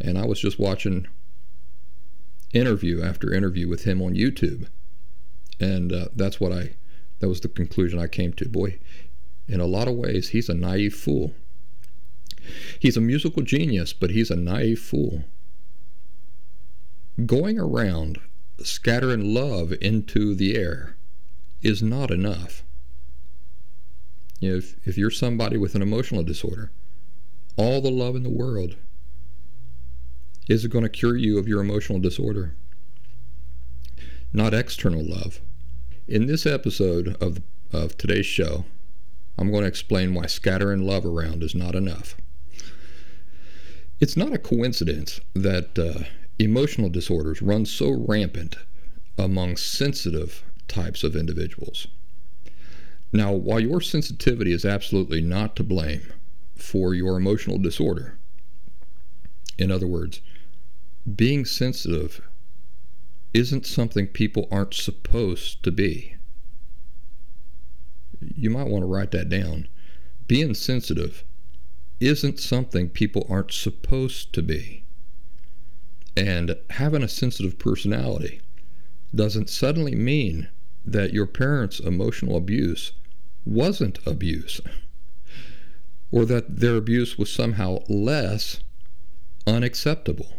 and 0.00 0.18
I 0.18 0.26
was 0.26 0.40
just 0.40 0.58
watching 0.58 1.06
interview 2.52 3.02
after 3.02 3.32
interview 3.32 3.68
with 3.68 3.84
him 3.84 4.02
on 4.02 4.14
YouTube, 4.14 4.66
and 5.60 5.92
uh, 5.92 6.08
that's 6.16 6.40
what 6.40 6.52
I 6.52 6.74
that 7.20 7.28
was 7.28 7.40
the 7.40 7.48
conclusion 7.48 8.00
I 8.00 8.08
came 8.08 8.32
to. 8.34 8.48
Boy, 8.48 8.78
in 9.50 9.58
a 9.58 9.66
lot 9.66 9.88
of 9.88 9.96
ways, 9.96 10.28
he's 10.28 10.48
a 10.48 10.54
naive 10.54 10.94
fool. 10.94 11.34
He's 12.78 12.96
a 12.96 13.00
musical 13.00 13.42
genius, 13.42 13.92
but 13.92 14.10
he's 14.10 14.30
a 14.30 14.36
naive 14.36 14.78
fool. 14.78 15.24
Going 17.26 17.58
around 17.58 18.20
scattering 18.62 19.34
love 19.34 19.74
into 19.80 20.34
the 20.36 20.56
air 20.56 20.96
is 21.62 21.82
not 21.82 22.12
enough. 22.12 22.62
If, 24.40 24.76
if 24.86 24.96
you're 24.96 25.10
somebody 25.10 25.58
with 25.58 25.74
an 25.74 25.82
emotional 25.82 26.22
disorder, 26.22 26.70
all 27.56 27.80
the 27.80 27.90
love 27.90 28.14
in 28.14 28.22
the 28.22 28.30
world 28.30 28.76
is 30.48 30.66
going 30.68 30.84
to 30.84 30.88
cure 30.88 31.16
you 31.16 31.38
of 31.38 31.48
your 31.48 31.60
emotional 31.60 31.98
disorder? 31.98 32.54
Not 34.32 34.54
external 34.54 35.04
love. 35.04 35.40
In 36.06 36.26
this 36.26 36.46
episode 36.46 37.16
of, 37.20 37.42
of 37.72 37.98
today's 37.98 38.26
show, 38.26 38.64
I'm 39.38 39.50
going 39.50 39.62
to 39.62 39.68
explain 39.68 40.14
why 40.14 40.26
scattering 40.26 40.86
love 40.86 41.06
around 41.06 41.42
is 41.42 41.54
not 41.54 41.74
enough. 41.74 42.16
It's 44.00 44.16
not 44.16 44.32
a 44.32 44.38
coincidence 44.38 45.20
that 45.34 45.78
uh, 45.78 46.04
emotional 46.38 46.88
disorders 46.88 47.42
run 47.42 47.66
so 47.66 47.90
rampant 47.90 48.56
among 49.18 49.56
sensitive 49.56 50.42
types 50.68 51.04
of 51.04 51.16
individuals. 51.16 51.86
Now, 53.12 53.32
while 53.32 53.60
your 53.60 53.80
sensitivity 53.80 54.52
is 54.52 54.64
absolutely 54.64 55.20
not 55.20 55.56
to 55.56 55.64
blame 55.64 56.12
for 56.54 56.94
your 56.94 57.16
emotional 57.16 57.58
disorder, 57.58 58.18
in 59.58 59.70
other 59.70 59.86
words, 59.86 60.20
being 61.16 61.44
sensitive 61.44 62.22
isn't 63.34 63.66
something 63.66 64.06
people 64.06 64.48
aren't 64.50 64.74
supposed 64.74 65.62
to 65.62 65.70
be. 65.70 66.16
You 68.20 68.50
might 68.50 68.68
want 68.68 68.82
to 68.82 68.86
write 68.86 69.10
that 69.12 69.28
down. 69.28 69.68
Being 70.26 70.54
sensitive 70.54 71.24
isn't 72.00 72.38
something 72.38 72.88
people 72.88 73.26
aren't 73.28 73.52
supposed 73.52 74.32
to 74.34 74.42
be. 74.42 74.84
And 76.16 76.56
having 76.70 77.02
a 77.02 77.08
sensitive 77.08 77.58
personality 77.58 78.40
doesn't 79.14 79.48
suddenly 79.48 79.94
mean 79.94 80.48
that 80.84 81.12
your 81.12 81.26
parents' 81.26 81.80
emotional 81.80 82.36
abuse 82.36 82.92
wasn't 83.44 83.98
abuse 84.06 84.60
or 86.10 86.24
that 86.26 86.60
their 86.60 86.76
abuse 86.76 87.18
was 87.18 87.32
somehow 87.32 87.78
less 87.88 88.60
unacceptable. 89.46 90.36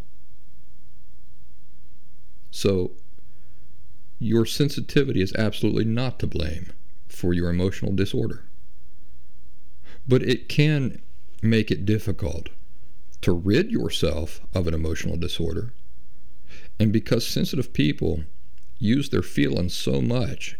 So, 2.51 2.91
your 4.19 4.45
sensitivity 4.45 5.21
is 5.21 5.33
absolutely 5.35 5.85
not 5.85 6.19
to 6.19 6.27
blame 6.27 6.71
for 7.11 7.33
your 7.33 7.49
emotional 7.49 7.93
disorder. 7.93 8.45
But 10.07 10.23
it 10.23 10.49
can 10.49 11.01
make 11.41 11.71
it 11.71 11.85
difficult 11.85 12.49
to 13.21 13.31
rid 13.31 13.71
yourself 13.71 14.41
of 14.53 14.67
an 14.67 14.73
emotional 14.73 15.17
disorder. 15.17 15.73
And 16.79 16.91
because 16.91 17.25
sensitive 17.25 17.73
people 17.73 18.23
use 18.79 19.09
their 19.09 19.21
feelings 19.21 19.73
so 19.75 20.01
much 20.01 20.57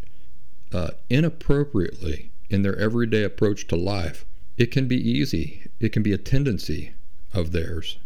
uh, 0.71 0.91
inappropriately 1.09 2.31
in 2.49 2.61
their 2.61 2.77
everyday 2.77 3.23
approach 3.23 3.67
to 3.67 3.75
life, 3.75 4.25
it 4.57 4.71
can 4.71 4.87
be 4.87 4.97
easy, 4.97 5.69
it 5.79 5.89
can 5.91 6.03
be 6.03 6.13
a 6.13 6.17
tendency 6.17 6.93
of 7.33 7.51
theirs 7.51 7.97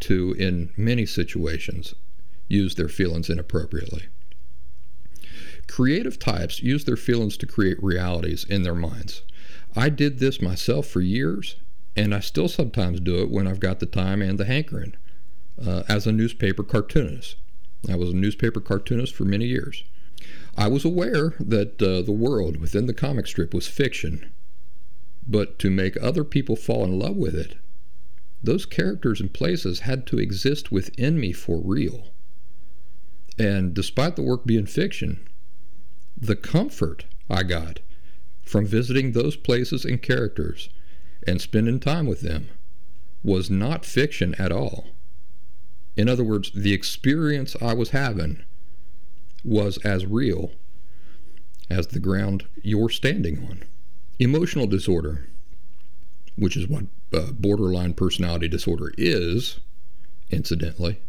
to, 0.00 0.34
in 0.38 0.72
many 0.76 1.06
situations, 1.06 1.94
use 2.48 2.74
their 2.74 2.88
feelings 2.88 3.30
inappropriately. 3.30 4.04
Creative 5.70 6.18
types 6.18 6.60
use 6.60 6.84
their 6.84 6.96
feelings 6.96 7.36
to 7.36 7.46
create 7.46 7.80
realities 7.80 8.42
in 8.42 8.64
their 8.64 8.74
minds. 8.74 9.22
I 9.76 9.88
did 9.88 10.18
this 10.18 10.42
myself 10.42 10.88
for 10.88 11.00
years, 11.00 11.54
and 11.94 12.12
I 12.12 12.18
still 12.18 12.48
sometimes 12.48 12.98
do 12.98 13.22
it 13.22 13.30
when 13.30 13.46
I've 13.46 13.60
got 13.60 13.78
the 13.78 13.86
time 13.86 14.20
and 14.20 14.36
the 14.36 14.46
hankering 14.46 14.96
uh, 15.64 15.84
as 15.88 16.08
a 16.08 16.12
newspaper 16.12 16.64
cartoonist. 16.64 17.36
I 17.88 17.94
was 17.94 18.10
a 18.10 18.16
newspaper 18.16 18.60
cartoonist 18.60 19.14
for 19.14 19.24
many 19.24 19.46
years. 19.46 19.84
I 20.56 20.66
was 20.66 20.84
aware 20.84 21.34
that 21.38 21.80
uh, 21.80 22.02
the 22.02 22.10
world 22.10 22.56
within 22.56 22.86
the 22.86 22.92
comic 22.92 23.28
strip 23.28 23.54
was 23.54 23.68
fiction, 23.68 24.32
but 25.24 25.60
to 25.60 25.70
make 25.70 25.96
other 26.02 26.24
people 26.24 26.56
fall 26.56 26.82
in 26.82 26.98
love 26.98 27.16
with 27.16 27.36
it, 27.36 27.54
those 28.42 28.66
characters 28.66 29.20
and 29.20 29.32
places 29.32 29.80
had 29.80 30.04
to 30.08 30.18
exist 30.18 30.72
within 30.72 31.20
me 31.20 31.32
for 31.32 31.60
real. 31.60 32.08
And 33.38 33.72
despite 33.72 34.16
the 34.16 34.22
work 34.22 34.44
being 34.44 34.66
fiction, 34.66 35.28
the 36.20 36.36
comfort 36.36 37.06
I 37.30 37.42
got 37.42 37.80
from 38.44 38.66
visiting 38.66 39.12
those 39.12 39.36
places 39.36 39.84
and 39.84 40.02
characters 40.02 40.68
and 41.26 41.40
spending 41.40 41.80
time 41.80 42.06
with 42.06 42.20
them 42.20 42.50
was 43.22 43.50
not 43.50 43.84
fiction 43.84 44.34
at 44.38 44.52
all. 44.52 44.88
In 45.96 46.08
other 46.08 46.24
words, 46.24 46.50
the 46.54 46.72
experience 46.72 47.56
I 47.60 47.74
was 47.74 47.90
having 47.90 48.42
was 49.44 49.78
as 49.78 50.06
real 50.06 50.52
as 51.68 51.88
the 51.88 52.00
ground 52.00 52.46
you're 52.62 52.90
standing 52.90 53.46
on. 53.48 53.62
Emotional 54.18 54.66
disorder, 54.66 55.28
which 56.36 56.56
is 56.56 56.68
what 56.68 56.84
uh, 57.12 57.32
borderline 57.32 57.94
personality 57.94 58.48
disorder 58.48 58.92
is, 58.98 59.60
incidentally, 60.30 61.00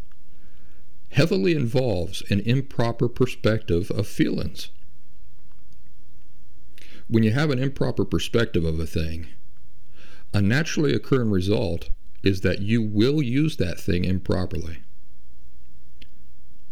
heavily 1.12 1.54
involves 1.54 2.24
an 2.30 2.39
improper 2.41 3.10
perspective 3.10 3.91
of 3.91 4.08
feelings 4.08 4.69
when 7.12 7.24
you 7.24 7.32
have 7.32 7.50
an 7.50 7.60
improper 7.60 8.06
perspective 8.06 8.63
of 8.63 8.80
a 8.80 8.86
thing, 8.86 9.28
a 10.34 10.41
naturally 10.41 10.93
occurring 10.93 11.30
result 11.30 11.89
is 12.24 12.39
that 12.39 12.62
you 12.62 12.82
will 12.82 13.21
use 13.21 13.58
that 13.58 13.78
thing 13.78 14.06
improperly. 14.06 14.78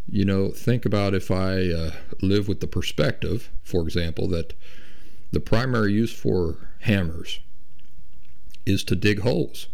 You 0.08 0.24
know, 0.24 0.52
think 0.52 0.86
about 0.86 1.14
if 1.14 1.30
I 1.30 1.70
uh, 1.70 1.92
live 2.22 2.48
with 2.48 2.62
the 2.62 2.68
perspective, 2.68 3.52
for 3.64 3.82
example, 3.84 4.30
that 4.30 4.54
the 5.34 5.42
primary 5.42 5.92
use 5.92 6.14
for 6.14 6.70
hammers 6.80 7.42
is 8.66 8.86
to 8.86 8.96
dig 8.96 9.20
holes. 9.20 9.68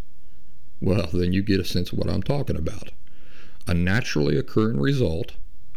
Well, 0.82 1.10
then 1.14 1.32
you 1.32 1.44
get 1.44 1.60
a 1.60 1.64
sense 1.64 1.92
of 1.92 2.00
what 2.00 2.10
I'm 2.10 2.24
talking 2.24 2.58
about. 2.58 2.90
A 3.68 3.76
naturally 3.76 4.36
occurring 4.36 4.80
result 4.80 5.34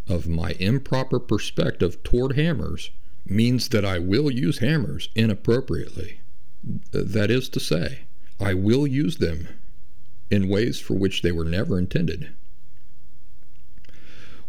of 0.09 0.27
my 0.27 0.53
improper 0.53 1.21
perspective 1.21 2.03
toward 2.03 2.37
hammers 2.37 2.91
means 3.27 3.69
that 3.69 3.85
I 3.85 3.99
will 3.99 4.31
use 4.31 4.59
hammers 4.59 5.09
inappropriately. 5.15 6.21
That 6.93 7.31
is 7.31 7.49
to 7.51 7.61
say, 7.61 8.01
I 8.41 8.55
will 8.55 8.87
use 8.87 9.19
them 9.19 9.49
in 10.31 10.49
ways 10.49 10.81
for 10.81 10.95
which 10.95 11.23
they 11.23 11.33
were 11.33 11.45
never 11.45 11.79
intended. 11.79 12.31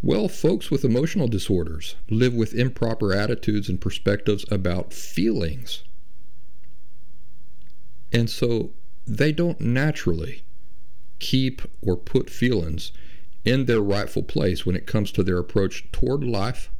Well, 0.02 0.30
folks 0.30 0.72
with 0.72 0.86
emotional 0.86 1.28
disorders 1.28 1.96
live 2.10 2.34
with 2.34 2.54
improper 2.54 3.14
attitudes 3.14 3.68
and 3.68 3.82
perspectives 3.82 4.46
about 4.50 4.94
feelings. 4.94 5.84
And 8.12 8.30
so 8.30 8.72
they 9.06 9.32
don't 9.32 9.60
naturally 9.60 10.44
keep 11.20 11.62
or 11.82 11.98
put 11.98 12.30
feelings 12.30 12.92
in 13.44 13.66
their 13.66 13.82
rightful 13.82 14.24
place 14.24 14.66
when 14.66 14.76
it 14.76 14.88
comes 14.88 15.12
to 15.12 15.24
their 15.24 15.38
approach 15.38 15.92
toward 15.92 16.24
life 16.24 16.72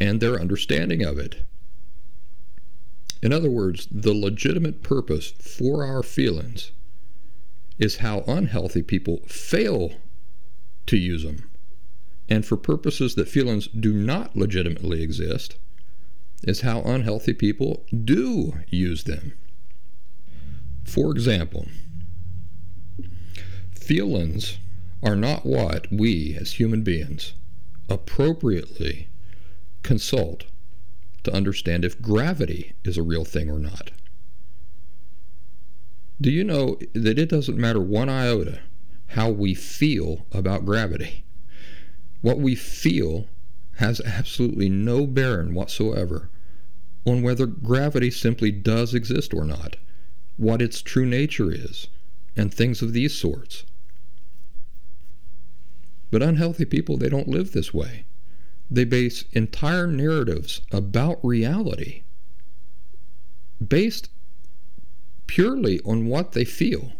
and 0.00 0.20
their 0.20 0.40
understanding 0.40 1.04
of 1.04 1.18
it. 1.18 1.42
In 3.22 3.32
other 3.32 3.50
words, 3.50 3.88
the 3.90 4.14
legitimate 4.14 4.82
purpose 4.82 5.30
for 5.30 5.84
our 5.84 6.02
feelings 6.02 6.72
is 7.78 7.96
how 7.96 8.20
unhealthy 8.26 8.82
people 8.82 9.22
fail 9.26 9.92
to 10.86 10.96
use 10.96 11.24
them. 11.24 11.50
And 12.28 12.44
for 12.44 12.56
purposes 12.56 13.14
that 13.14 13.28
feelings 13.28 13.68
do 13.68 13.92
not 13.92 14.36
legitimately 14.36 15.02
exist, 15.02 15.56
is 16.42 16.60
how 16.60 16.82
unhealthy 16.82 17.32
people 17.32 17.84
do 18.04 18.54
use 18.68 19.04
them. 19.04 19.32
For 20.84 21.10
example, 21.10 21.66
feelings 23.72 24.58
are 25.02 25.16
not 25.16 25.46
what 25.46 25.86
we 25.90 26.36
as 26.38 26.52
human 26.52 26.82
beings 26.82 27.34
appropriately 27.88 29.08
consult 29.86 30.44
to 31.22 31.32
understand 31.32 31.84
if 31.84 32.02
gravity 32.02 32.74
is 32.84 32.98
a 32.98 33.02
real 33.02 33.24
thing 33.24 33.48
or 33.48 33.58
not. 33.58 33.92
Do 36.20 36.30
you 36.30 36.44
know 36.44 36.78
that 36.92 37.18
it 37.18 37.28
doesn't 37.28 37.56
matter 37.56 37.80
one 37.80 38.08
iota 38.08 38.60
how 39.08 39.30
we 39.30 39.54
feel 39.54 40.26
about 40.32 40.66
gravity? 40.66 41.24
What 42.20 42.38
we 42.38 42.54
feel 42.54 43.26
has 43.76 44.00
absolutely 44.00 44.68
no 44.68 45.06
bearing 45.06 45.54
whatsoever 45.54 46.30
on 47.06 47.22
whether 47.22 47.46
gravity 47.46 48.10
simply 48.10 48.50
does 48.50 48.92
exist 48.92 49.32
or 49.32 49.44
not, 49.44 49.76
what 50.36 50.60
its 50.60 50.82
true 50.82 51.06
nature 51.06 51.52
is, 51.52 51.86
and 52.36 52.52
things 52.52 52.82
of 52.82 52.92
these 52.92 53.14
sorts. 53.14 53.64
But 56.10 56.22
unhealthy 56.22 56.64
people, 56.64 56.96
they 56.96 57.08
don't 57.08 57.28
live 57.28 57.52
this 57.52 57.72
way. 57.72 58.06
They 58.70 58.84
base 58.84 59.24
entire 59.32 59.86
narratives 59.86 60.60
about 60.72 61.24
reality 61.24 62.02
based 63.66 64.10
purely 65.26 65.80
on 65.80 66.06
what 66.06 66.32
they 66.32 66.44
feel. 66.44 66.92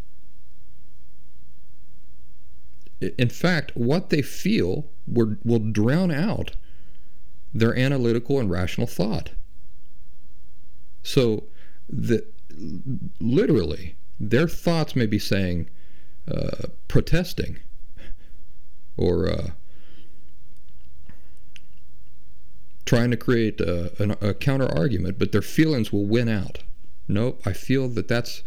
In 3.01 3.29
fact, 3.29 3.73
what 3.77 4.11
they 4.11 4.23
feel 4.23 4.87
will, 5.07 5.37
will 5.45 5.59
drown 5.59 6.11
out 6.11 6.53
their 7.53 7.77
analytical 7.77 8.41
and 8.41 8.51
rational 8.51 8.87
thought. 8.87 9.31
So, 11.03 11.45
the, 11.89 12.27
literally, 13.21 13.97
their 14.19 14.49
thoughts 14.49 14.97
may 14.97 15.07
be 15.07 15.19
saying, 15.19 15.69
uh, 16.27 16.69
protesting, 16.89 17.59
or 18.97 19.29
uh, 19.31 19.51
trying 22.87 23.11
to 23.11 23.17
create 23.17 23.61
a, 23.61 23.93
a, 24.03 24.29
a 24.31 24.35
counter 24.35 24.73
argument, 24.75 25.19
but 25.19 25.33
their 25.33 25.43
feelings 25.43 25.93
will 25.93 26.07
win 26.07 26.29
out. 26.29 26.61
Nope, 27.09 27.43
I 27.45 27.53
feel 27.53 27.89
that 27.91 28.09
that's, 28.09 28.43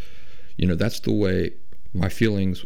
you 0.58 0.66
know, 0.68 0.76
that's 0.76 1.00
the 1.00 1.14
way 1.14 1.52
my 1.94 2.10
feelings 2.10 2.66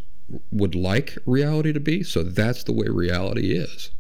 would 0.52 0.76
like 0.76 1.18
reality 1.26 1.74
to 1.74 1.80
be, 1.80 2.04
so 2.04 2.24
that's 2.24 2.64
the 2.64 2.74
way 2.74 2.88
reality 2.88 3.54
is. 3.54 3.92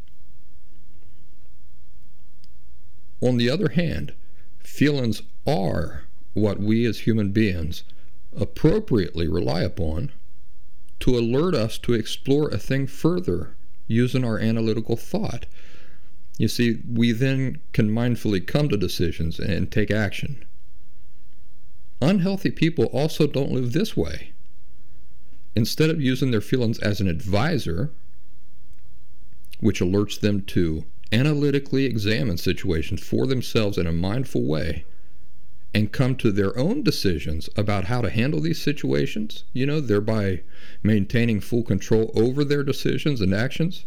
On 3.21 3.37
the 3.37 3.49
other 3.49 3.69
hand, 3.69 4.13
feelings 4.59 5.21
are 5.47 6.03
what 6.33 6.59
we 6.59 6.85
as 6.85 6.99
human 7.01 7.31
beings 7.31 7.83
appropriately 8.35 9.27
rely 9.27 9.61
upon 9.61 10.11
to 10.99 11.17
alert 11.17 11.53
us 11.53 11.77
to 11.77 11.93
explore 11.93 12.49
a 12.49 12.57
thing 12.57 12.87
further 12.87 13.55
using 13.87 14.25
our 14.25 14.39
analytical 14.39 14.95
thought. 14.95 15.45
You 16.37 16.47
see, 16.47 16.79
we 16.91 17.11
then 17.11 17.59
can 17.73 17.89
mindfully 17.89 18.45
come 18.45 18.69
to 18.69 18.77
decisions 18.77 19.39
and 19.39 19.71
take 19.71 19.91
action. 19.91 20.43
Unhealthy 22.01 22.51
people 22.51 22.85
also 22.85 23.27
don't 23.27 23.51
live 23.51 23.71
this 23.71 23.95
way. 23.95 24.33
Instead 25.55 25.89
of 25.89 26.01
using 26.01 26.31
their 26.31 26.41
feelings 26.41 26.79
as 26.79 26.99
an 26.99 27.07
advisor, 27.07 27.91
which 29.59 29.79
alerts 29.79 30.19
them 30.19 30.41
to 30.41 30.85
analytically 31.11 31.85
examine 31.85 32.37
situations 32.37 33.01
for 33.01 33.27
themselves 33.27 33.77
in 33.77 33.85
a 33.85 33.93
mindful 33.93 34.43
way 34.43 34.83
and 35.73 35.91
come 35.91 36.15
to 36.15 36.31
their 36.31 36.57
own 36.57 36.83
decisions 36.83 37.49
about 37.55 37.85
how 37.85 38.01
to 38.01 38.09
handle 38.09 38.41
these 38.41 38.61
situations, 38.61 39.43
you 39.53 39.65
know, 39.65 39.79
thereby 39.79 40.41
maintaining 40.81 41.39
full 41.39 41.63
control 41.63 42.11
over 42.15 42.43
their 42.43 42.63
decisions 42.63 43.21
and 43.21 43.33
actions, 43.33 43.85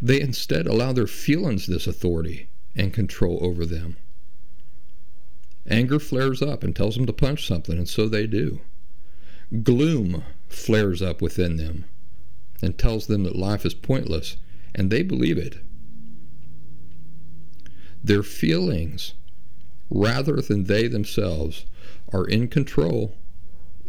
they 0.00 0.20
instead 0.20 0.66
allow 0.66 0.92
their 0.92 1.06
feelings 1.06 1.66
this 1.66 1.86
authority 1.86 2.48
and 2.74 2.92
control 2.92 3.38
over 3.42 3.64
them. 3.64 3.96
Anger 5.68 5.98
flares 5.98 6.42
up 6.42 6.62
and 6.62 6.76
tells 6.76 6.94
them 6.96 7.06
to 7.06 7.12
punch 7.12 7.46
something, 7.46 7.76
and 7.76 7.88
so 7.88 8.08
they 8.08 8.26
do. 8.26 8.60
Gloom 9.62 10.22
flares 10.48 11.02
up 11.02 11.20
within 11.22 11.56
them 11.56 11.84
and 12.62 12.78
tells 12.78 13.06
them 13.06 13.24
that 13.24 13.36
life 13.36 13.66
is 13.66 13.74
pointless, 13.74 14.36
and 14.74 14.90
they 14.90 15.02
believe 15.02 15.38
it. 15.38 15.58
Their 18.02 18.22
feelings, 18.22 19.14
rather 19.90 20.36
than 20.36 20.64
they 20.64 20.86
themselves, 20.86 21.66
are 22.12 22.24
in 22.26 22.48
control 22.48 23.16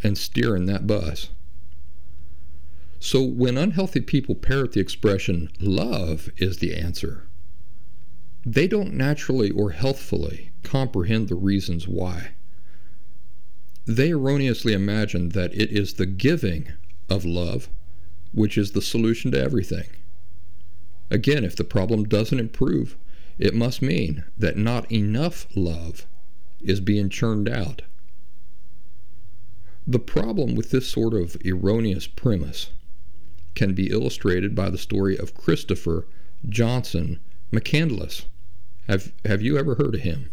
and 0.04 0.18
steering 0.18 0.66
that 0.66 0.88
bus. 0.88 1.30
So 3.00 3.22
when 3.24 3.58
unhealthy 3.58 4.02
people 4.02 4.36
parrot 4.36 4.72
the 4.72 4.80
expression, 4.80 5.50
love 5.60 6.30
is 6.38 6.58
the 6.58 6.76
answer, 6.76 7.28
they 8.46 8.68
don't 8.68 8.94
naturally 8.94 9.52
or 9.52 9.72
healthfully 9.72 10.52
comprehend 10.64 11.28
the 11.28 11.36
reasons 11.36 11.88
why. 11.88 12.32
They 13.86 14.12
erroneously 14.12 14.74
imagine 14.74 15.30
that 15.30 15.54
it 15.54 15.70
is 15.70 15.94
the 15.94 16.06
giving 16.06 16.72
of 17.10 17.26
love 17.26 17.70
which 18.34 18.58
is 18.58 18.72
the 18.72 18.82
solution 18.82 19.32
to 19.32 19.42
everything. 19.42 19.88
Again, 21.10 21.44
if 21.44 21.56
the 21.56 21.64
problem 21.64 22.04
doesn't 22.04 22.40
improve, 22.40 22.98
it 23.38 23.54
must 23.54 23.82
mean 23.82 24.26
that 24.38 24.58
not 24.58 24.92
enough 24.92 25.48
love 25.56 26.06
is 26.62 26.80
being 26.80 27.10
churned 27.10 27.48
out. 27.48 27.84
The 29.86 30.00
problem 30.00 30.56
with 30.56 30.72
this 30.72 30.88
sort 30.88 31.14
of 31.14 31.38
erroneous 31.46 32.08
premise 32.08 32.72
can 33.58 33.74
be 33.74 33.90
illustrated 33.90 34.54
by 34.54 34.70
the 34.70 34.78
story 34.78 35.18
of 35.18 35.34
Christopher 35.34 36.06
Johnson 36.48 37.20
McCandless. 37.52 38.26
Have, 38.88 39.12
have 39.26 39.42
you 39.42 39.58
ever 39.58 39.74
heard 39.74 39.96
of 39.96 40.02
him? 40.02 40.30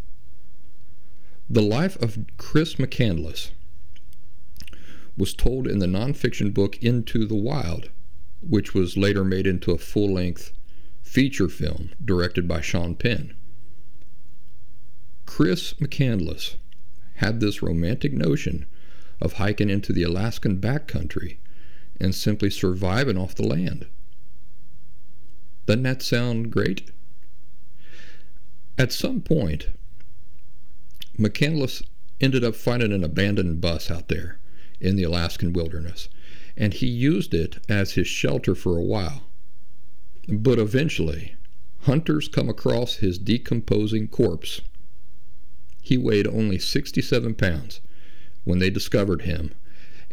The 1.49 1.63
life 1.63 1.97
of 2.03 2.19
Chris 2.37 2.75
McCandless 2.75 3.51
was 5.17 5.33
told 5.33 5.67
in 5.67 5.79
the 5.79 5.87
nonfiction 5.87 6.53
book 6.53 6.77
Into 6.83 7.25
the 7.25 7.35
Wild, 7.35 7.89
which 8.47 8.75
was 8.75 8.99
later 8.99 9.25
made 9.25 9.47
into 9.47 9.73
a 9.73 9.79
full 9.79 10.13
length 10.13 10.53
feature 11.03 11.49
film 11.49 11.93
directed 12.05 12.47
by 12.47 12.61
Sean 12.61 12.95
Penn. 12.95 13.35
Chris 15.25 15.73
McCandless 15.81 16.57
had 17.15 17.41
this 17.41 17.63
romantic 17.63 18.13
notion 18.13 18.67
of 19.19 19.35
hiking 19.35 19.71
into 19.71 19.95
the 19.95 20.03
Alaskan 20.03 20.59
backcountry 20.59 21.39
and 22.01 22.15
simply 22.15 22.51
surviving 22.51 23.17
off 23.17 23.35
the 23.35 23.47
land. 23.47 23.87
Doesn't 25.67 25.83
that 25.85 26.03
sound 26.03 26.51
great? 26.51 26.91
At 28.77 28.93
some 28.93 29.21
point, 29.21 29.69
McCandless 31.19 31.83
ended 32.21 32.45
up 32.45 32.57
finding 32.57 32.93
an 32.93 33.05
abandoned 33.05 33.61
bus 33.61 33.91
out 33.91 34.09
there 34.09 34.39
in 34.81 34.97
the 34.97 35.05
Alaskan 35.05 35.53
wilderness, 35.53 36.09
and 36.57 36.75
he 36.75 36.87
used 36.87 37.33
it 37.33 37.59
as 37.69 37.93
his 37.93 38.07
shelter 38.07 38.55
for 38.55 38.77
a 38.77 38.85
while. 38.85 39.29
But 40.29 40.59
eventually, 40.59 41.37
hunters 41.81 42.29
come 42.29 42.49
across 42.49 42.97
his 42.97 43.19
decomposing 43.19 44.09
corpse. 44.09 44.61
He 45.83 45.97
weighed 45.97 46.27
only 46.27 46.59
67 46.59 47.35
pounds 47.35 47.81
when 48.45 48.59
they 48.59 48.71
discovered 48.71 49.23
him 49.23 49.53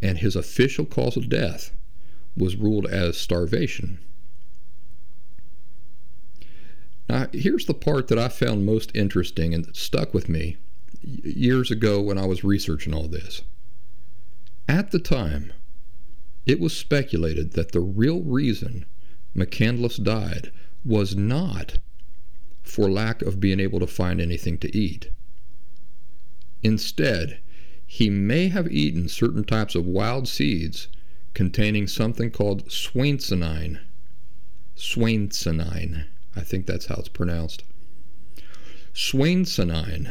and 0.01 0.17
his 0.17 0.35
official 0.35 0.85
cause 0.85 1.15
of 1.15 1.29
death 1.29 1.71
was 2.35 2.55
ruled 2.55 2.87
as 2.87 3.17
starvation. 3.17 3.99
Now, 7.09 7.27
here's 7.33 7.65
the 7.65 7.73
part 7.73 8.07
that 8.07 8.17
I 8.17 8.29
found 8.29 8.65
most 8.65 8.91
interesting 8.95 9.53
and 9.53 9.65
that 9.65 9.75
stuck 9.75 10.13
with 10.13 10.29
me 10.29 10.57
years 11.03 11.69
ago 11.69 12.01
when 12.01 12.17
I 12.17 12.25
was 12.25 12.43
researching 12.43 12.93
all 12.93 13.07
this. 13.07 13.41
At 14.67 14.91
the 14.91 14.99
time, 14.99 15.51
it 16.45 16.59
was 16.59 16.75
speculated 16.75 17.51
that 17.51 17.71
the 17.71 17.81
real 17.81 18.21
reason 18.21 18.85
McCandless 19.35 20.01
died 20.01 20.51
was 20.85 21.15
not 21.15 21.79
for 22.63 22.89
lack 22.89 23.21
of 23.21 23.39
being 23.39 23.59
able 23.59 23.79
to 23.79 23.87
find 23.87 24.21
anything 24.21 24.57
to 24.59 24.75
eat. 24.75 25.09
Instead, 26.63 27.39
he 27.91 28.09
may 28.09 28.47
have 28.47 28.71
eaten 28.71 29.09
certain 29.09 29.43
types 29.43 29.75
of 29.75 29.85
wild 29.85 30.25
seeds 30.25 30.87
containing 31.33 31.85
something 31.85 32.31
called 32.31 32.65
swainsonine. 32.69 33.81
Swainsonine. 34.77 36.05
I 36.33 36.39
think 36.39 36.65
that's 36.65 36.85
how 36.85 36.95
it's 36.95 37.09
pronounced. 37.09 37.65
Swainsonine 38.93 40.09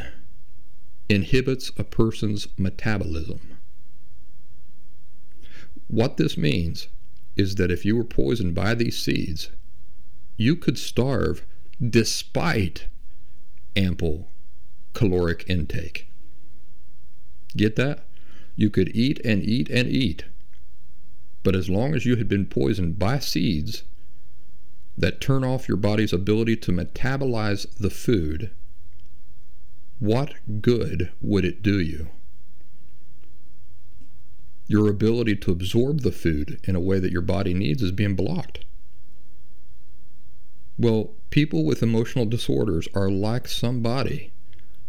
inhibits 1.09 1.71
a 1.75 1.83
person's 1.83 2.47
metabolism. 2.55 3.57
What 5.87 6.17
this 6.17 6.37
means 6.37 6.87
is 7.35 7.55
that 7.55 7.71
if 7.71 7.83
you 7.83 7.97
were 7.97 8.03
poisoned 8.03 8.53
by 8.53 8.75
these 8.75 9.01
seeds, 9.01 9.49
you 10.37 10.55
could 10.55 10.77
starve 10.77 11.47
despite 11.81 12.85
ample 13.75 14.29
caloric 14.93 15.43
intake. 15.47 16.10
Get 17.55 17.75
that? 17.75 18.05
You 18.55 18.69
could 18.69 18.95
eat 18.95 19.19
and 19.25 19.43
eat 19.43 19.69
and 19.69 19.87
eat. 19.89 20.25
But 21.43 21.55
as 21.55 21.69
long 21.69 21.95
as 21.95 22.05
you 22.05 22.15
had 22.17 22.29
been 22.29 22.45
poisoned 22.45 22.99
by 22.99 23.19
seeds 23.19 23.83
that 24.97 25.21
turn 25.21 25.43
off 25.43 25.67
your 25.67 25.77
body's 25.77 26.13
ability 26.13 26.57
to 26.57 26.71
metabolize 26.71 27.65
the 27.77 27.89
food, 27.89 28.51
what 29.99 30.33
good 30.61 31.11
would 31.21 31.45
it 31.45 31.63
do 31.63 31.79
you? 31.79 32.09
Your 34.67 34.89
ability 34.89 35.35
to 35.37 35.51
absorb 35.51 36.01
the 36.01 36.11
food 36.11 36.59
in 36.63 36.75
a 36.75 36.79
way 36.79 36.99
that 36.99 37.11
your 37.11 37.21
body 37.21 37.53
needs 37.53 37.81
is 37.81 37.91
being 37.91 38.15
blocked. 38.15 38.63
Well, 40.77 41.11
people 41.29 41.65
with 41.65 41.83
emotional 41.83 42.25
disorders 42.25 42.87
are 42.93 43.09
like 43.09 43.47
somebody 43.47 44.31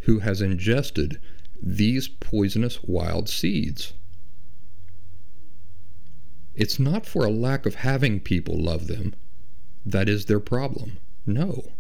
who 0.01 0.20
has 0.20 0.40
ingested 0.40 1.20
these 1.62 2.09
poisonous 2.09 2.83
wild 2.83 3.29
seeds. 3.29 3.92
It's 6.55 6.79
not 6.79 7.07
for 7.07 7.25
a 7.25 7.31
lack 7.31 7.64
of 7.64 7.77
having 7.77 8.20
people 8.20 8.61
love 8.61 8.88
them 8.88 9.14
that 9.87 10.09
is 10.09 10.27
their 10.27 10.40
problem. 10.40 10.98
No. 11.25 11.72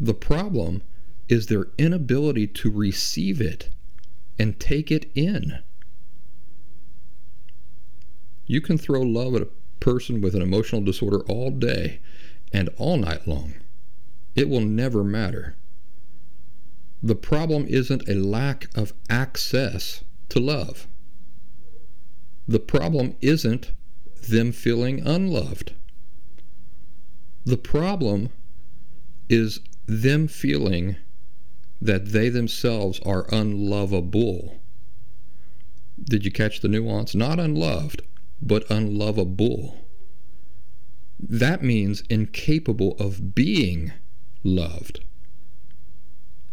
The 0.00 0.14
problem 0.14 0.82
is 1.28 1.46
their 1.46 1.68
inability 1.78 2.46
to 2.46 2.70
receive 2.70 3.40
it 3.40 3.70
and 4.38 4.58
take 4.58 4.90
it 4.90 5.10
in. 5.14 5.58
You 8.46 8.60
can 8.60 8.78
throw 8.78 9.02
love 9.02 9.34
at 9.34 9.42
a 9.42 9.48
person 9.80 10.20
with 10.20 10.34
an 10.34 10.42
emotional 10.42 10.82
disorder 10.82 11.20
all 11.28 11.50
day 11.50 12.00
and 12.52 12.68
all 12.76 12.96
night 12.96 13.26
long. 13.26 13.54
It 14.34 14.48
will 14.48 14.60
never 14.60 15.02
matter. 15.02 15.56
The 17.02 17.14
problem 17.14 17.66
isn't 17.68 18.08
a 18.08 18.14
lack 18.14 18.68
of 18.74 18.92
access 19.08 20.02
to 20.30 20.40
love. 20.40 20.88
The 22.48 22.60
problem 22.60 23.16
isn't 23.20 23.72
them 24.28 24.52
feeling 24.52 25.06
unloved. 25.06 25.74
The 27.44 27.56
problem 27.56 28.30
is 29.28 29.60
them 29.86 30.26
feeling 30.26 30.96
that 31.80 32.06
they 32.06 32.28
themselves 32.28 33.00
are 33.00 33.26
unlovable. 33.32 34.60
Did 36.02 36.24
you 36.24 36.30
catch 36.30 36.60
the 36.60 36.68
nuance? 36.68 37.14
Not 37.14 37.38
unloved, 37.38 38.02
but 38.40 38.68
unlovable. 38.70 39.86
That 41.18 41.62
means 41.62 42.02
incapable 42.10 42.96
of 42.98 43.34
being 43.34 43.92
loved. 44.42 45.00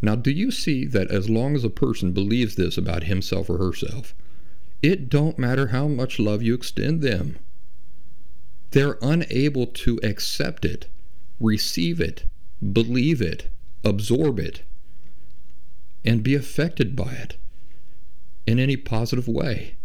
Now, 0.04 0.16
do 0.16 0.32
you 0.32 0.52
see 0.52 0.86
that 0.88 1.10
as 1.12 1.30
long 1.30 1.56
as 1.56 1.64
a 1.64 1.70
person 1.70 2.12
believes 2.12 2.56
this 2.56 2.78
about 2.78 3.06
himself 3.06 3.50
or 3.50 3.58
herself, 3.58 4.14
it 4.82 5.08
don't 5.08 5.40
matter 5.40 5.68
how 5.68 5.88
much 5.88 6.20
love 6.20 6.44
you 6.44 6.54
extend 6.54 7.02
them. 7.02 7.38
They're 8.72 8.98
unable 9.02 9.66
to 9.66 10.02
accept 10.04 10.66
it, 10.66 10.88
receive 11.40 12.02
it, 12.02 12.26
believe 12.74 13.22
it, 13.22 13.48
absorb 13.86 14.40
it, 14.40 14.64
and 16.04 16.22
be 16.22 16.36
affected 16.36 16.98
by 16.98 17.14
it 17.14 17.38
in 18.46 18.60
any 18.60 18.76
positive 18.76 19.30
way. 19.30 19.78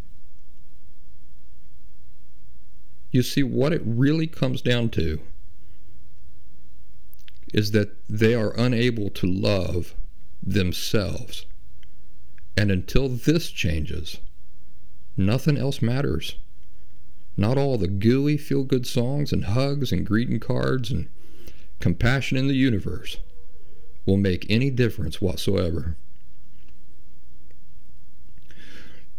You 3.13 3.23
see, 3.23 3.45
what 3.45 3.73
it 3.73 3.83
really 3.85 4.27
comes 4.27 4.63
down 4.63 4.89
to 4.91 5.21
is 7.55 7.71
that 7.71 7.95
they 8.09 8.35
are 8.35 8.53
unable 8.59 9.11
to 9.11 9.27
love 9.29 9.95
themselves. 10.43 11.47
And 12.57 12.71
until 12.71 13.09
this 13.09 13.51
changes, 13.51 14.19
nothing 15.17 15.57
else 15.57 15.81
matters. 15.81 16.37
Not 17.37 17.57
all 17.57 17.79
the 17.79 17.87
gooey 17.89 18.37
feel 18.37 18.65
good 18.65 18.87
songs 18.87 19.33
and 19.33 19.45
hugs 19.45 19.93
and 19.93 20.05
greeting 20.05 20.41
cards 20.41 20.91
and 20.91 21.09
compassion 21.79 22.37
in 22.37 22.49
the 22.49 22.55
universe 22.55 23.19
will 24.05 24.17
make 24.17 24.47
any 24.49 24.71
difference 24.71 25.21
whatsoever. 25.21 25.97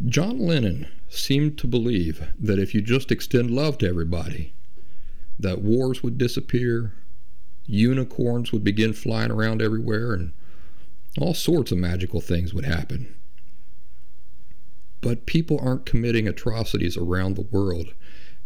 John 0.05 0.39
Lennon 0.39 0.88
seemed 1.10 1.58
to 1.60 1.67
believe 1.67 2.27
that 2.39 2.60
if 2.60 2.73
you 2.73 2.82
just 2.82 3.12
extend 3.12 3.51
love 3.51 3.77
to 3.79 3.88
everybody, 3.88 4.53
that 5.38 5.62
wars 5.62 6.03
would 6.03 6.17
disappear, 6.17 6.93
unicorns 7.65 8.51
would 8.51 8.63
begin 8.63 8.93
flying 8.93 9.32
around 9.32 9.62
everywhere, 9.62 10.13
and 10.13 10.32
all 11.21 11.34
sorts 11.34 11.71
of 11.71 11.77
magical 11.77 12.21
things 12.21 12.53
would 12.53 12.65
happen. 12.65 13.15
But 15.01 15.25
people 15.25 15.60
aren't 15.62 15.86
committing 15.86 16.27
atrocities 16.27 16.97
around 16.97 17.36
the 17.36 17.47
world 17.49 17.93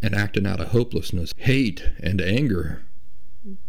and 0.01 0.13
acting 0.13 0.45
out 0.45 0.59
of 0.59 0.69
hopelessness, 0.69 1.33
hate, 1.37 1.89
and 1.99 2.21
anger 2.21 2.83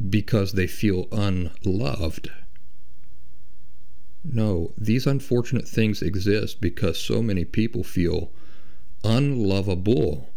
because 0.09 0.53
they 0.53 0.67
feel 0.67 1.09
unloved. 1.13 2.31
No, 4.25 4.73
these 4.79 5.07
unfortunate 5.07 5.69
things 5.69 6.01
exist 6.01 6.61
because 6.61 6.99
so 6.99 7.23
many 7.23 7.45
people 7.45 7.85
feel 7.85 8.33
unlovable, 9.03 10.33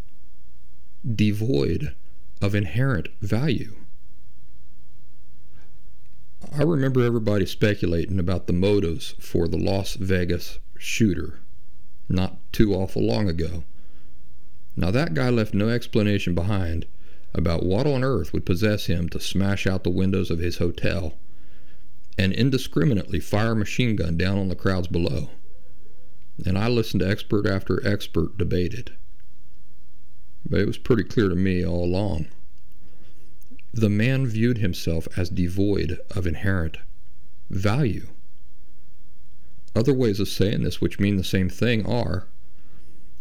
devoid 1.15 1.95
of 2.41 2.53
inherent 2.53 3.07
value. 3.21 3.75
I 6.57 6.63
remember 6.63 7.03
everybody 7.03 7.45
speculating 7.45 8.19
about 8.19 8.47
the 8.47 8.53
motives 8.53 9.15
for 9.19 9.47
the 9.47 9.57
Las 9.57 9.95
Vegas 9.95 10.59
shooter 10.77 11.39
not 12.09 12.37
too 12.53 12.73
awful 12.73 13.01
long 13.05 13.27
ago. 13.27 13.63
Now, 14.75 14.91
that 14.91 15.13
guy 15.13 15.29
left 15.29 15.53
no 15.53 15.69
explanation 15.69 16.35
behind 16.35 16.85
about 17.33 17.65
what 17.65 17.87
on 17.87 18.03
earth 18.03 18.33
would 18.33 18.45
possess 18.45 18.85
him 18.85 19.09
to 19.09 19.19
smash 19.19 19.65
out 19.65 19.83
the 19.83 19.89
windows 19.89 20.29
of 20.29 20.39
his 20.39 20.57
hotel 20.57 21.17
and 22.17 22.33
indiscriminately 22.33 23.19
fire 23.19 23.51
a 23.51 23.55
machine 23.55 23.95
gun 23.95 24.17
down 24.17 24.37
on 24.37 24.49
the 24.49 24.55
crowds 24.55 24.87
below. 24.87 25.29
And 26.45 26.57
I 26.57 26.67
listened 26.67 27.01
to 27.01 27.09
expert 27.09 27.47
after 27.47 27.85
expert 27.85 28.37
debate 28.37 28.73
it. 28.73 28.91
But 30.47 30.61
it 30.61 30.67
was 30.67 30.77
pretty 30.77 31.03
clear 31.03 31.29
to 31.29 31.35
me 31.35 31.65
all 31.65 31.83
along 31.83 32.27
the 33.73 33.89
man 33.89 34.25
viewed 34.25 34.57
himself 34.57 35.07
as 35.17 35.29
devoid 35.29 35.99
of 36.11 36.25
inherent 36.25 36.77
value. 37.49 38.07
Other 39.75 39.93
ways 39.93 40.19
of 40.19 40.27
saying 40.27 40.63
this, 40.63 40.81
which 40.81 40.99
mean 40.99 41.17
the 41.17 41.23
same 41.23 41.49
thing, 41.49 41.85
are 41.85 42.27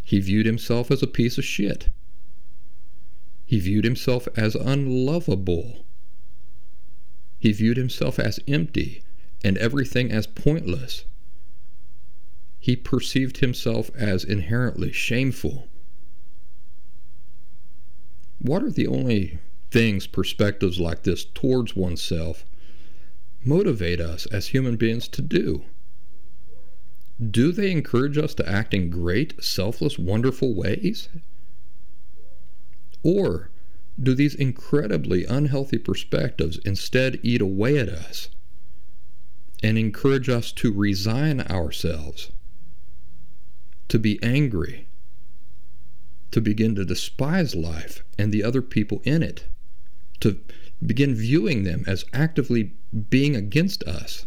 he 0.06 0.20
viewed 0.20 0.46
himself 0.46 0.92
as 0.92 1.02
a 1.02 1.08
piece 1.08 1.36
of 1.36 1.44
shit. 1.44 1.88
He 3.44 3.58
viewed 3.58 3.84
himself 3.84 4.28
as 4.36 4.54
unlovable. 4.54 5.84
He 7.40 7.50
viewed 7.50 7.76
himself 7.76 8.20
as 8.20 8.38
empty 8.46 9.02
and 9.42 9.58
everything 9.58 10.12
as 10.12 10.28
pointless. 10.28 11.06
He 12.60 12.76
perceived 12.76 13.38
himself 13.38 13.90
as 13.96 14.22
inherently 14.22 14.92
shameful. 14.92 15.66
What 18.38 18.62
are 18.62 18.70
the 18.70 18.86
only 18.86 19.40
things, 19.76 20.06
perspectives 20.06 20.80
like 20.80 21.02
this 21.02 21.26
towards 21.34 21.76
oneself 21.76 22.46
motivate 23.44 24.00
us 24.00 24.24
as 24.32 24.46
human 24.46 24.74
beings 24.74 25.06
to 25.06 25.20
do? 25.20 25.64
Do 27.30 27.52
they 27.52 27.70
encourage 27.70 28.16
us 28.16 28.32
to 28.36 28.48
act 28.48 28.72
in 28.72 28.88
great, 28.88 29.34
selfless, 29.44 29.98
wonderful 29.98 30.54
ways? 30.54 31.10
Or 33.02 33.50
do 34.02 34.14
these 34.14 34.34
incredibly 34.34 35.26
unhealthy 35.26 35.76
perspectives 35.76 36.56
instead 36.64 37.20
eat 37.22 37.42
away 37.42 37.76
at 37.76 37.90
us 37.90 38.30
and 39.62 39.76
encourage 39.76 40.30
us 40.30 40.52
to 40.52 40.72
resign 40.72 41.42
ourselves, 41.42 42.32
to 43.88 43.98
be 43.98 44.18
angry, 44.22 44.88
to 46.30 46.40
begin 46.40 46.74
to 46.76 46.84
despise 46.86 47.54
life 47.54 48.02
and 48.16 48.32
the 48.32 48.42
other 48.42 48.62
people 48.62 49.02
in 49.04 49.22
it? 49.22 49.44
To 50.20 50.38
begin 50.84 51.14
viewing 51.14 51.64
them 51.64 51.84
as 51.86 52.04
actively 52.12 52.72
being 53.10 53.34
against 53.34 53.82
us, 53.84 54.26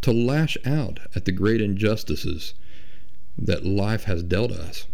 to 0.00 0.12
lash 0.12 0.56
out 0.64 1.00
at 1.14 1.24
the 1.24 1.32
great 1.32 1.60
injustices 1.60 2.54
that 3.36 3.64
life 3.64 4.04
has 4.04 4.22
dealt 4.22 4.52
us? 4.52 4.86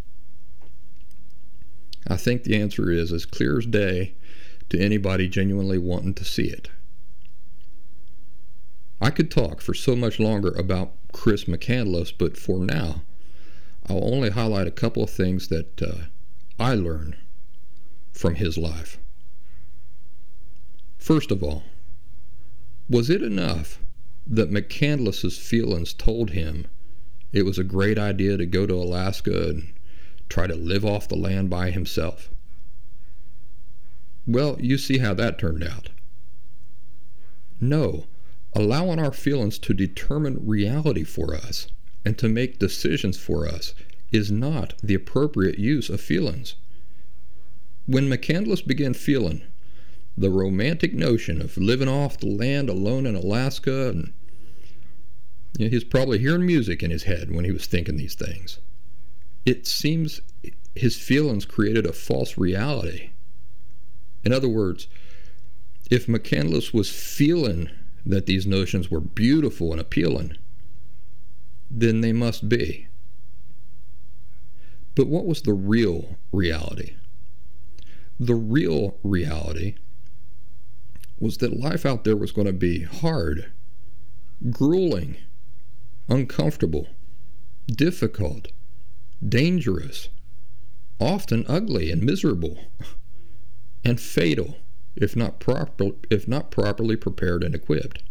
I 2.08 2.16
think 2.16 2.44
the 2.44 2.56
answer 2.56 2.90
is 2.90 3.12
as 3.12 3.26
clear 3.26 3.58
as 3.58 3.66
day 3.66 4.14
to 4.68 4.78
anybody 4.78 5.28
genuinely 5.28 5.78
wanting 5.78 6.14
to 6.14 6.24
see 6.24 6.48
it. 6.48 6.68
I 9.00 9.10
could 9.10 9.30
talk 9.30 9.60
for 9.60 9.74
so 9.74 9.94
much 9.94 10.18
longer 10.18 10.50
about 10.50 10.92
Chris 11.12 11.44
McCandless, 11.44 12.12
but 12.16 12.36
for 12.36 12.58
now, 12.58 13.02
I'll 13.88 14.04
only 14.04 14.30
highlight 14.30 14.66
a 14.66 14.72
couple 14.72 15.02
of 15.02 15.10
things 15.10 15.48
that 15.48 15.82
uh, 15.82 16.06
I 16.58 16.74
learned 16.74 17.16
from 18.16 18.36
his 18.36 18.56
life. 18.56 18.98
First 20.96 21.30
of 21.30 21.42
all, 21.42 21.62
was 22.88 23.10
it 23.10 23.22
enough 23.22 23.80
that 24.26 24.50
McCandless's 24.50 25.38
feelings 25.38 25.92
told 25.92 26.30
him 26.30 26.66
it 27.32 27.44
was 27.44 27.58
a 27.58 27.64
great 27.64 27.98
idea 27.98 28.36
to 28.36 28.46
go 28.46 28.66
to 28.66 28.74
Alaska 28.74 29.50
and 29.50 29.72
try 30.28 30.46
to 30.46 30.54
live 30.54 30.84
off 30.84 31.08
the 31.08 31.16
land 31.16 31.50
by 31.50 31.70
himself? 31.70 32.30
Well, 34.26 34.56
you 34.60 34.78
see 34.78 34.98
how 34.98 35.14
that 35.14 35.38
turned 35.38 35.62
out. 35.62 35.90
No, 37.60 38.06
allowing 38.54 38.98
our 38.98 39.12
feelings 39.12 39.58
to 39.60 39.74
determine 39.74 40.46
reality 40.46 41.04
for 41.04 41.34
us 41.34 41.68
and 42.04 42.18
to 42.18 42.28
make 42.28 42.58
decisions 42.58 43.18
for 43.18 43.46
us 43.46 43.74
is 44.10 44.30
not 44.30 44.74
the 44.82 44.94
appropriate 44.94 45.58
use 45.58 45.90
of 45.90 46.00
feelings. 46.00 46.56
When 47.86 48.08
McCandless 48.08 48.66
began 48.66 48.94
feeling 48.94 49.42
the 50.18 50.30
romantic 50.30 50.92
notion 50.92 51.40
of 51.40 51.56
living 51.56 51.88
off 51.88 52.18
the 52.18 52.26
land 52.26 52.68
alone 52.68 53.06
in 53.06 53.14
Alaska, 53.14 53.90
and 53.90 54.12
you 55.58 55.66
know, 55.66 55.70
he's 55.70 55.84
probably 55.84 56.18
hearing 56.18 56.44
music 56.44 56.82
in 56.82 56.90
his 56.90 57.04
head 57.04 57.30
when 57.30 57.44
he 57.44 57.52
was 57.52 57.66
thinking 57.66 57.96
these 57.96 58.14
things. 58.14 58.58
It 59.44 59.66
seems 59.66 60.20
his 60.74 60.98
feelings 60.98 61.44
created 61.44 61.86
a 61.86 61.92
false 61.92 62.36
reality. 62.36 63.10
In 64.24 64.32
other 64.32 64.48
words, 64.48 64.88
if 65.90 66.06
McCandless 66.06 66.74
was 66.74 66.90
feeling 66.90 67.70
that 68.04 68.26
these 68.26 68.46
notions 68.46 68.90
were 68.90 69.00
beautiful 69.00 69.70
and 69.70 69.80
appealing, 69.80 70.36
then 71.70 72.00
they 72.00 72.12
must 72.12 72.48
be. 72.48 72.88
But 74.96 75.06
what 75.06 75.26
was 75.26 75.42
the 75.42 75.52
real 75.52 76.16
reality? 76.32 76.96
The 78.18 78.34
real 78.34 78.98
reality 79.02 79.74
was 81.18 81.38
that 81.38 81.58
life 81.58 81.86
out 81.86 82.04
there 82.04 82.16
was 82.16 82.32
going 82.32 82.46
to 82.46 82.52
be 82.52 82.82
hard, 82.82 83.50
grueling, 84.50 85.16
uncomfortable, 86.08 86.88
difficult, 87.66 88.48
dangerous, 89.26 90.08
often 91.00 91.44
ugly 91.48 91.90
and 91.90 92.02
miserable, 92.02 92.58
and 93.84 94.00
fatal 94.00 94.56
if 94.96 95.14
not, 95.14 95.38
proper, 95.38 95.90
if 96.10 96.26
not 96.26 96.50
properly 96.50 96.96
prepared 96.96 97.44
and 97.44 97.54
equipped. 97.54 98.02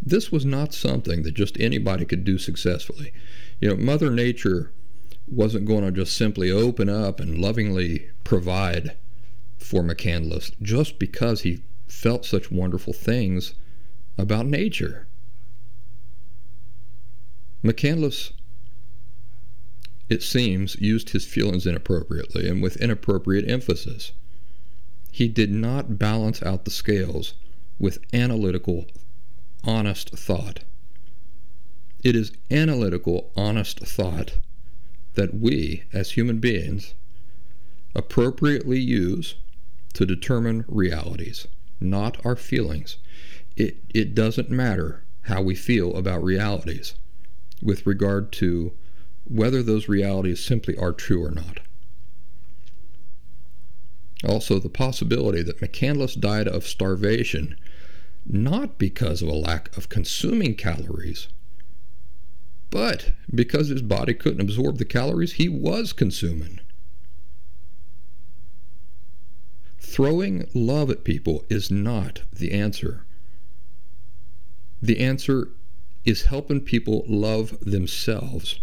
This 0.00 0.32
was 0.32 0.44
not 0.44 0.72
something 0.72 1.24
that 1.24 1.34
just 1.34 1.60
anybody 1.60 2.04
could 2.04 2.24
do 2.24 2.38
successfully. 2.38 3.12
You 3.60 3.68
know, 3.68 3.76
Mother 3.76 4.10
Nature 4.10 4.72
wasn't 5.30 5.64
going 5.66 5.84
to 5.84 5.92
just 5.92 6.16
simply 6.16 6.50
open 6.50 6.88
up 6.88 7.20
and 7.20 7.38
lovingly 7.38 8.08
provide 8.24 8.96
for 9.58 9.82
McCandless 9.82 10.52
just 10.60 10.98
because 10.98 11.42
he 11.42 11.62
felt 11.86 12.24
such 12.24 12.50
wonderful 12.50 12.92
things 12.92 13.54
about 14.18 14.46
nature. 14.46 15.06
McCandless, 17.62 18.32
it 20.08 20.22
seems, 20.22 20.74
used 20.80 21.10
his 21.10 21.24
feelings 21.24 21.66
inappropriately 21.66 22.48
and 22.48 22.60
with 22.62 22.76
inappropriate 22.78 23.48
emphasis 23.48 24.12
he 25.12 25.28
did 25.28 25.50
not 25.50 25.98
balance 25.98 26.42
out 26.42 26.64
the 26.64 26.70
scales 26.70 27.34
with 27.78 27.98
analytical, 28.12 28.86
honest 29.64 30.10
thought. 30.10 30.60
It 32.02 32.16
is 32.16 32.32
analytical, 32.50 33.30
honest 33.36 33.80
thought 33.80 34.36
that 35.14 35.34
we, 35.34 35.84
as 35.92 36.12
human 36.12 36.38
beings, 36.38 36.94
appropriately 37.94 38.78
use 38.78 39.34
to 39.94 40.06
determine 40.06 40.64
realities, 40.68 41.46
not 41.80 42.24
our 42.24 42.36
feelings. 42.36 42.96
It, 43.56 43.78
it 43.92 44.14
doesn't 44.14 44.50
matter 44.50 45.04
how 45.22 45.42
we 45.42 45.54
feel 45.54 45.96
about 45.96 46.22
realities 46.22 46.94
with 47.62 47.86
regard 47.86 48.32
to 48.32 48.72
whether 49.24 49.62
those 49.62 49.88
realities 49.88 50.42
simply 50.42 50.76
are 50.76 50.92
true 50.92 51.24
or 51.24 51.30
not. 51.30 51.60
Also, 54.24 54.58
the 54.58 54.68
possibility 54.68 55.42
that 55.42 55.60
McCandless 55.60 56.18
died 56.18 56.46
of 56.46 56.66
starvation 56.66 57.56
not 58.26 58.78
because 58.78 59.22
of 59.22 59.28
a 59.28 59.34
lack 59.34 59.74
of 59.76 59.88
consuming 59.88 60.54
calories, 60.54 61.28
but 62.70 63.12
because 63.34 63.68
his 63.68 63.82
body 63.82 64.14
couldn't 64.14 64.40
absorb 64.40 64.78
the 64.78 64.84
calories 64.84 65.32
he 65.32 65.48
was 65.48 65.92
consuming. 65.92 66.60
Throwing 69.78 70.48
love 70.54 70.90
at 70.90 71.04
people 71.04 71.44
is 71.48 71.70
not 71.70 72.22
the 72.32 72.52
answer. 72.52 73.04
The 74.80 75.00
answer 75.00 75.48
is 76.04 76.22
helping 76.22 76.60
people 76.60 77.04
love 77.06 77.58
themselves 77.60 78.60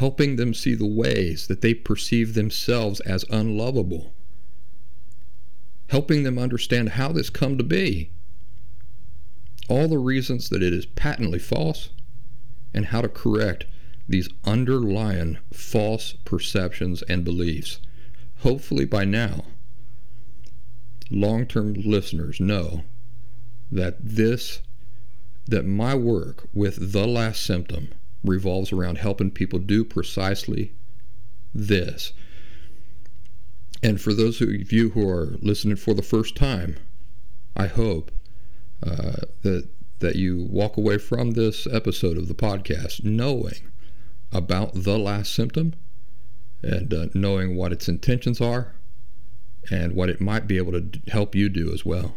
helping 0.00 0.36
them 0.36 0.54
see 0.54 0.74
the 0.74 0.86
ways 0.86 1.46
that 1.46 1.60
they 1.60 1.74
perceive 1.74 2.32
themselves 2.32 3.00
as 3.00 3.22
unlovable, 3.28 4.14
helping 5.90 6.22
them 6.22 6.38
understand 6.38 6.88
how 6.88 7.12
this 7.12 7.28
come 7.28 7.58
to 7.58 7.62
be, 7.62 8.10
all 9.68 9.88
the 9.88 9.98
reasons 9.98 10.48
that 10.48 10.62
it 10.62 10.72
is 10.72 10.86
patently 10.86 11.38
false, 11.38 11.90
and 12.72 12.86
how 12.86 13.00
to 13.00 13.08
correct 13.08 13.64
these 14.08 14.28
underlying 14.44 15.38
false 15.52 16.14
perceptions 16.24 17.02
and 17.02 17.24
beliefs. 17.24 17.80
Hopefully, 18.38 18.84
by 18.84 19.04
now, 19.04 19.44
long 21.10 21.46
term 21.46 21.74
listeners 21.74 22.40
know 22.40 22.82
that 23.70 23.96
this, 24.00 24.60
that 25.46 25.64
my 25.64 25.94
work 25.94 26.48
with 26.52 26.92
the 26.92 27.06
last 27.06 27.44
symptom 27.44 27.88
revolves 28.24 28.72
around 28.72 28.98
helping 28.98 29.30
people 29.30 29.58
do 29.58 29.84
precisely 29.84 30.72
this. 31.54 32.12
And 33.82 34.00
for 34.00 34.12
those 34.12 34.40
of 34.40 34.72
you 34.72 34.90
who 34.90 35.08
are 35.08 35.36
listening 35.40 35.76
for 35.76 35.94
the 35.94 36.02
first 36.02 36.36
time, 36.36 36.76
I 37.56 37.66
hope 37.66 38.10
uh, 38.82 39.22
that 39.42 39.68
that 40.00 40.16
you 40.16 40.46
walk 40.50 40.76
away 40.76 40.98
from 40.98 41.32
this 41.32 41.66
episode 41.66 42.18
of 42.18 42.28
the 42.28 42.34
podcast 42.34 43.04
knowing 43.04 43.70
about 44.32 44.72
the 44.74 44.98
last 44.98 45.32
symptom 45.32 45.74
and 46.62 46.92
uh, 46.92 47.06
knowing 47.14 47.56
what 47.56 47.72
its 47.72 47.88
intentions 47.88 48.40
are 48.40 48.74
and 49.70 49.94
what 49.94 50.10
it 50.10 50.20
might 50.20 50.46
be 50.46 50.56
able 50.56 50.72
to 50.72 51.00
help 51.08 51.34
you 51.34 51.48
do 51.48 51.72
as 51.72 51.84
well. 51.84 52.16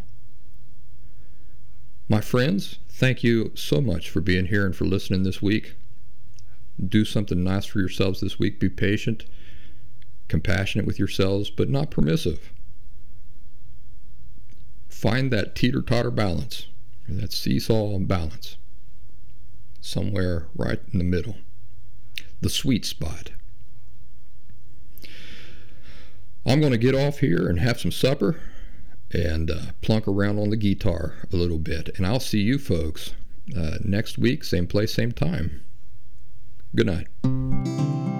My 2.09 2.21
friends, 2.21 2.79
thank 2.89 3.23
you 3.23 3.51
so 3.55 3.79
much 3.79 4.09
for 4.09 4.21
being 4.21 4.47
here 4.47 4.65
and 4.65 4.75
for 4.75 4.85
listening 4.85 5.23
this 5.23 5.41
week 5.41 5.75
do 6.87 7.05
something 7.05 7.43
nice 7.43 7.65
for 7.65 7.79
yourselves 7.79 8.21
this 8.21 8.39
week. 8.39 8.59
Be 8.59 8.69
patient, 8.69 9.25
compassionate 10.27 10.85
with 10.85 10.99
yourselves, 10.99 11.49
but 11.49 11.69
not 11.69 11.91
permissive. 11.91 12.51
Find 14.89 15.31
that 15.31 15.55
teeter 15.55 15.81
totter 15.81 16.11
balance, 16.11 16.67
that 17.07 17.33
seesaw 17.33 17.99
balance, 17.99 18.57
somewhere 19.81 20.47
right 20.55 20.79
in 20.91 20.99
the 20.99 21.05
middle, 21.05 21.37
the 22.41 22.49
sweet 22.49 22.85
spot. 22.85 23.31
I'm 26.45 26.59
going 26.59 26.71
to 26.71 26.77
get 26.77 26.95
off 26.95 27.19
here 27.19 27.47
and 27.47 27.59
have 27.59 27.79
some 27.79 27.91
supper 27.91 28.39
and 29.11 29.49
uh, 29.49 29.61
plunk 29.81 30.07
around 30.07 30.39
on 30.39 30.49
the 30.49 30.57
guitar 30.57 31.15
a 31.31 31.35
little 31.35 31.59
bit. 31.59 31.89
And 31.97 32.05
I'll 32.05 32.19
see 32.19 32.41
you 32.41 32.57
folks 32.57 33.13
uh, 33.57 33.77
next 33.83 34.17
week, 34.17 34.43
same 34.43 34.67
place, 34.67 34.93
same 34.93 35.11
time. 35.11 35.61
Good 36.75 36.87
night. 36.87 38.12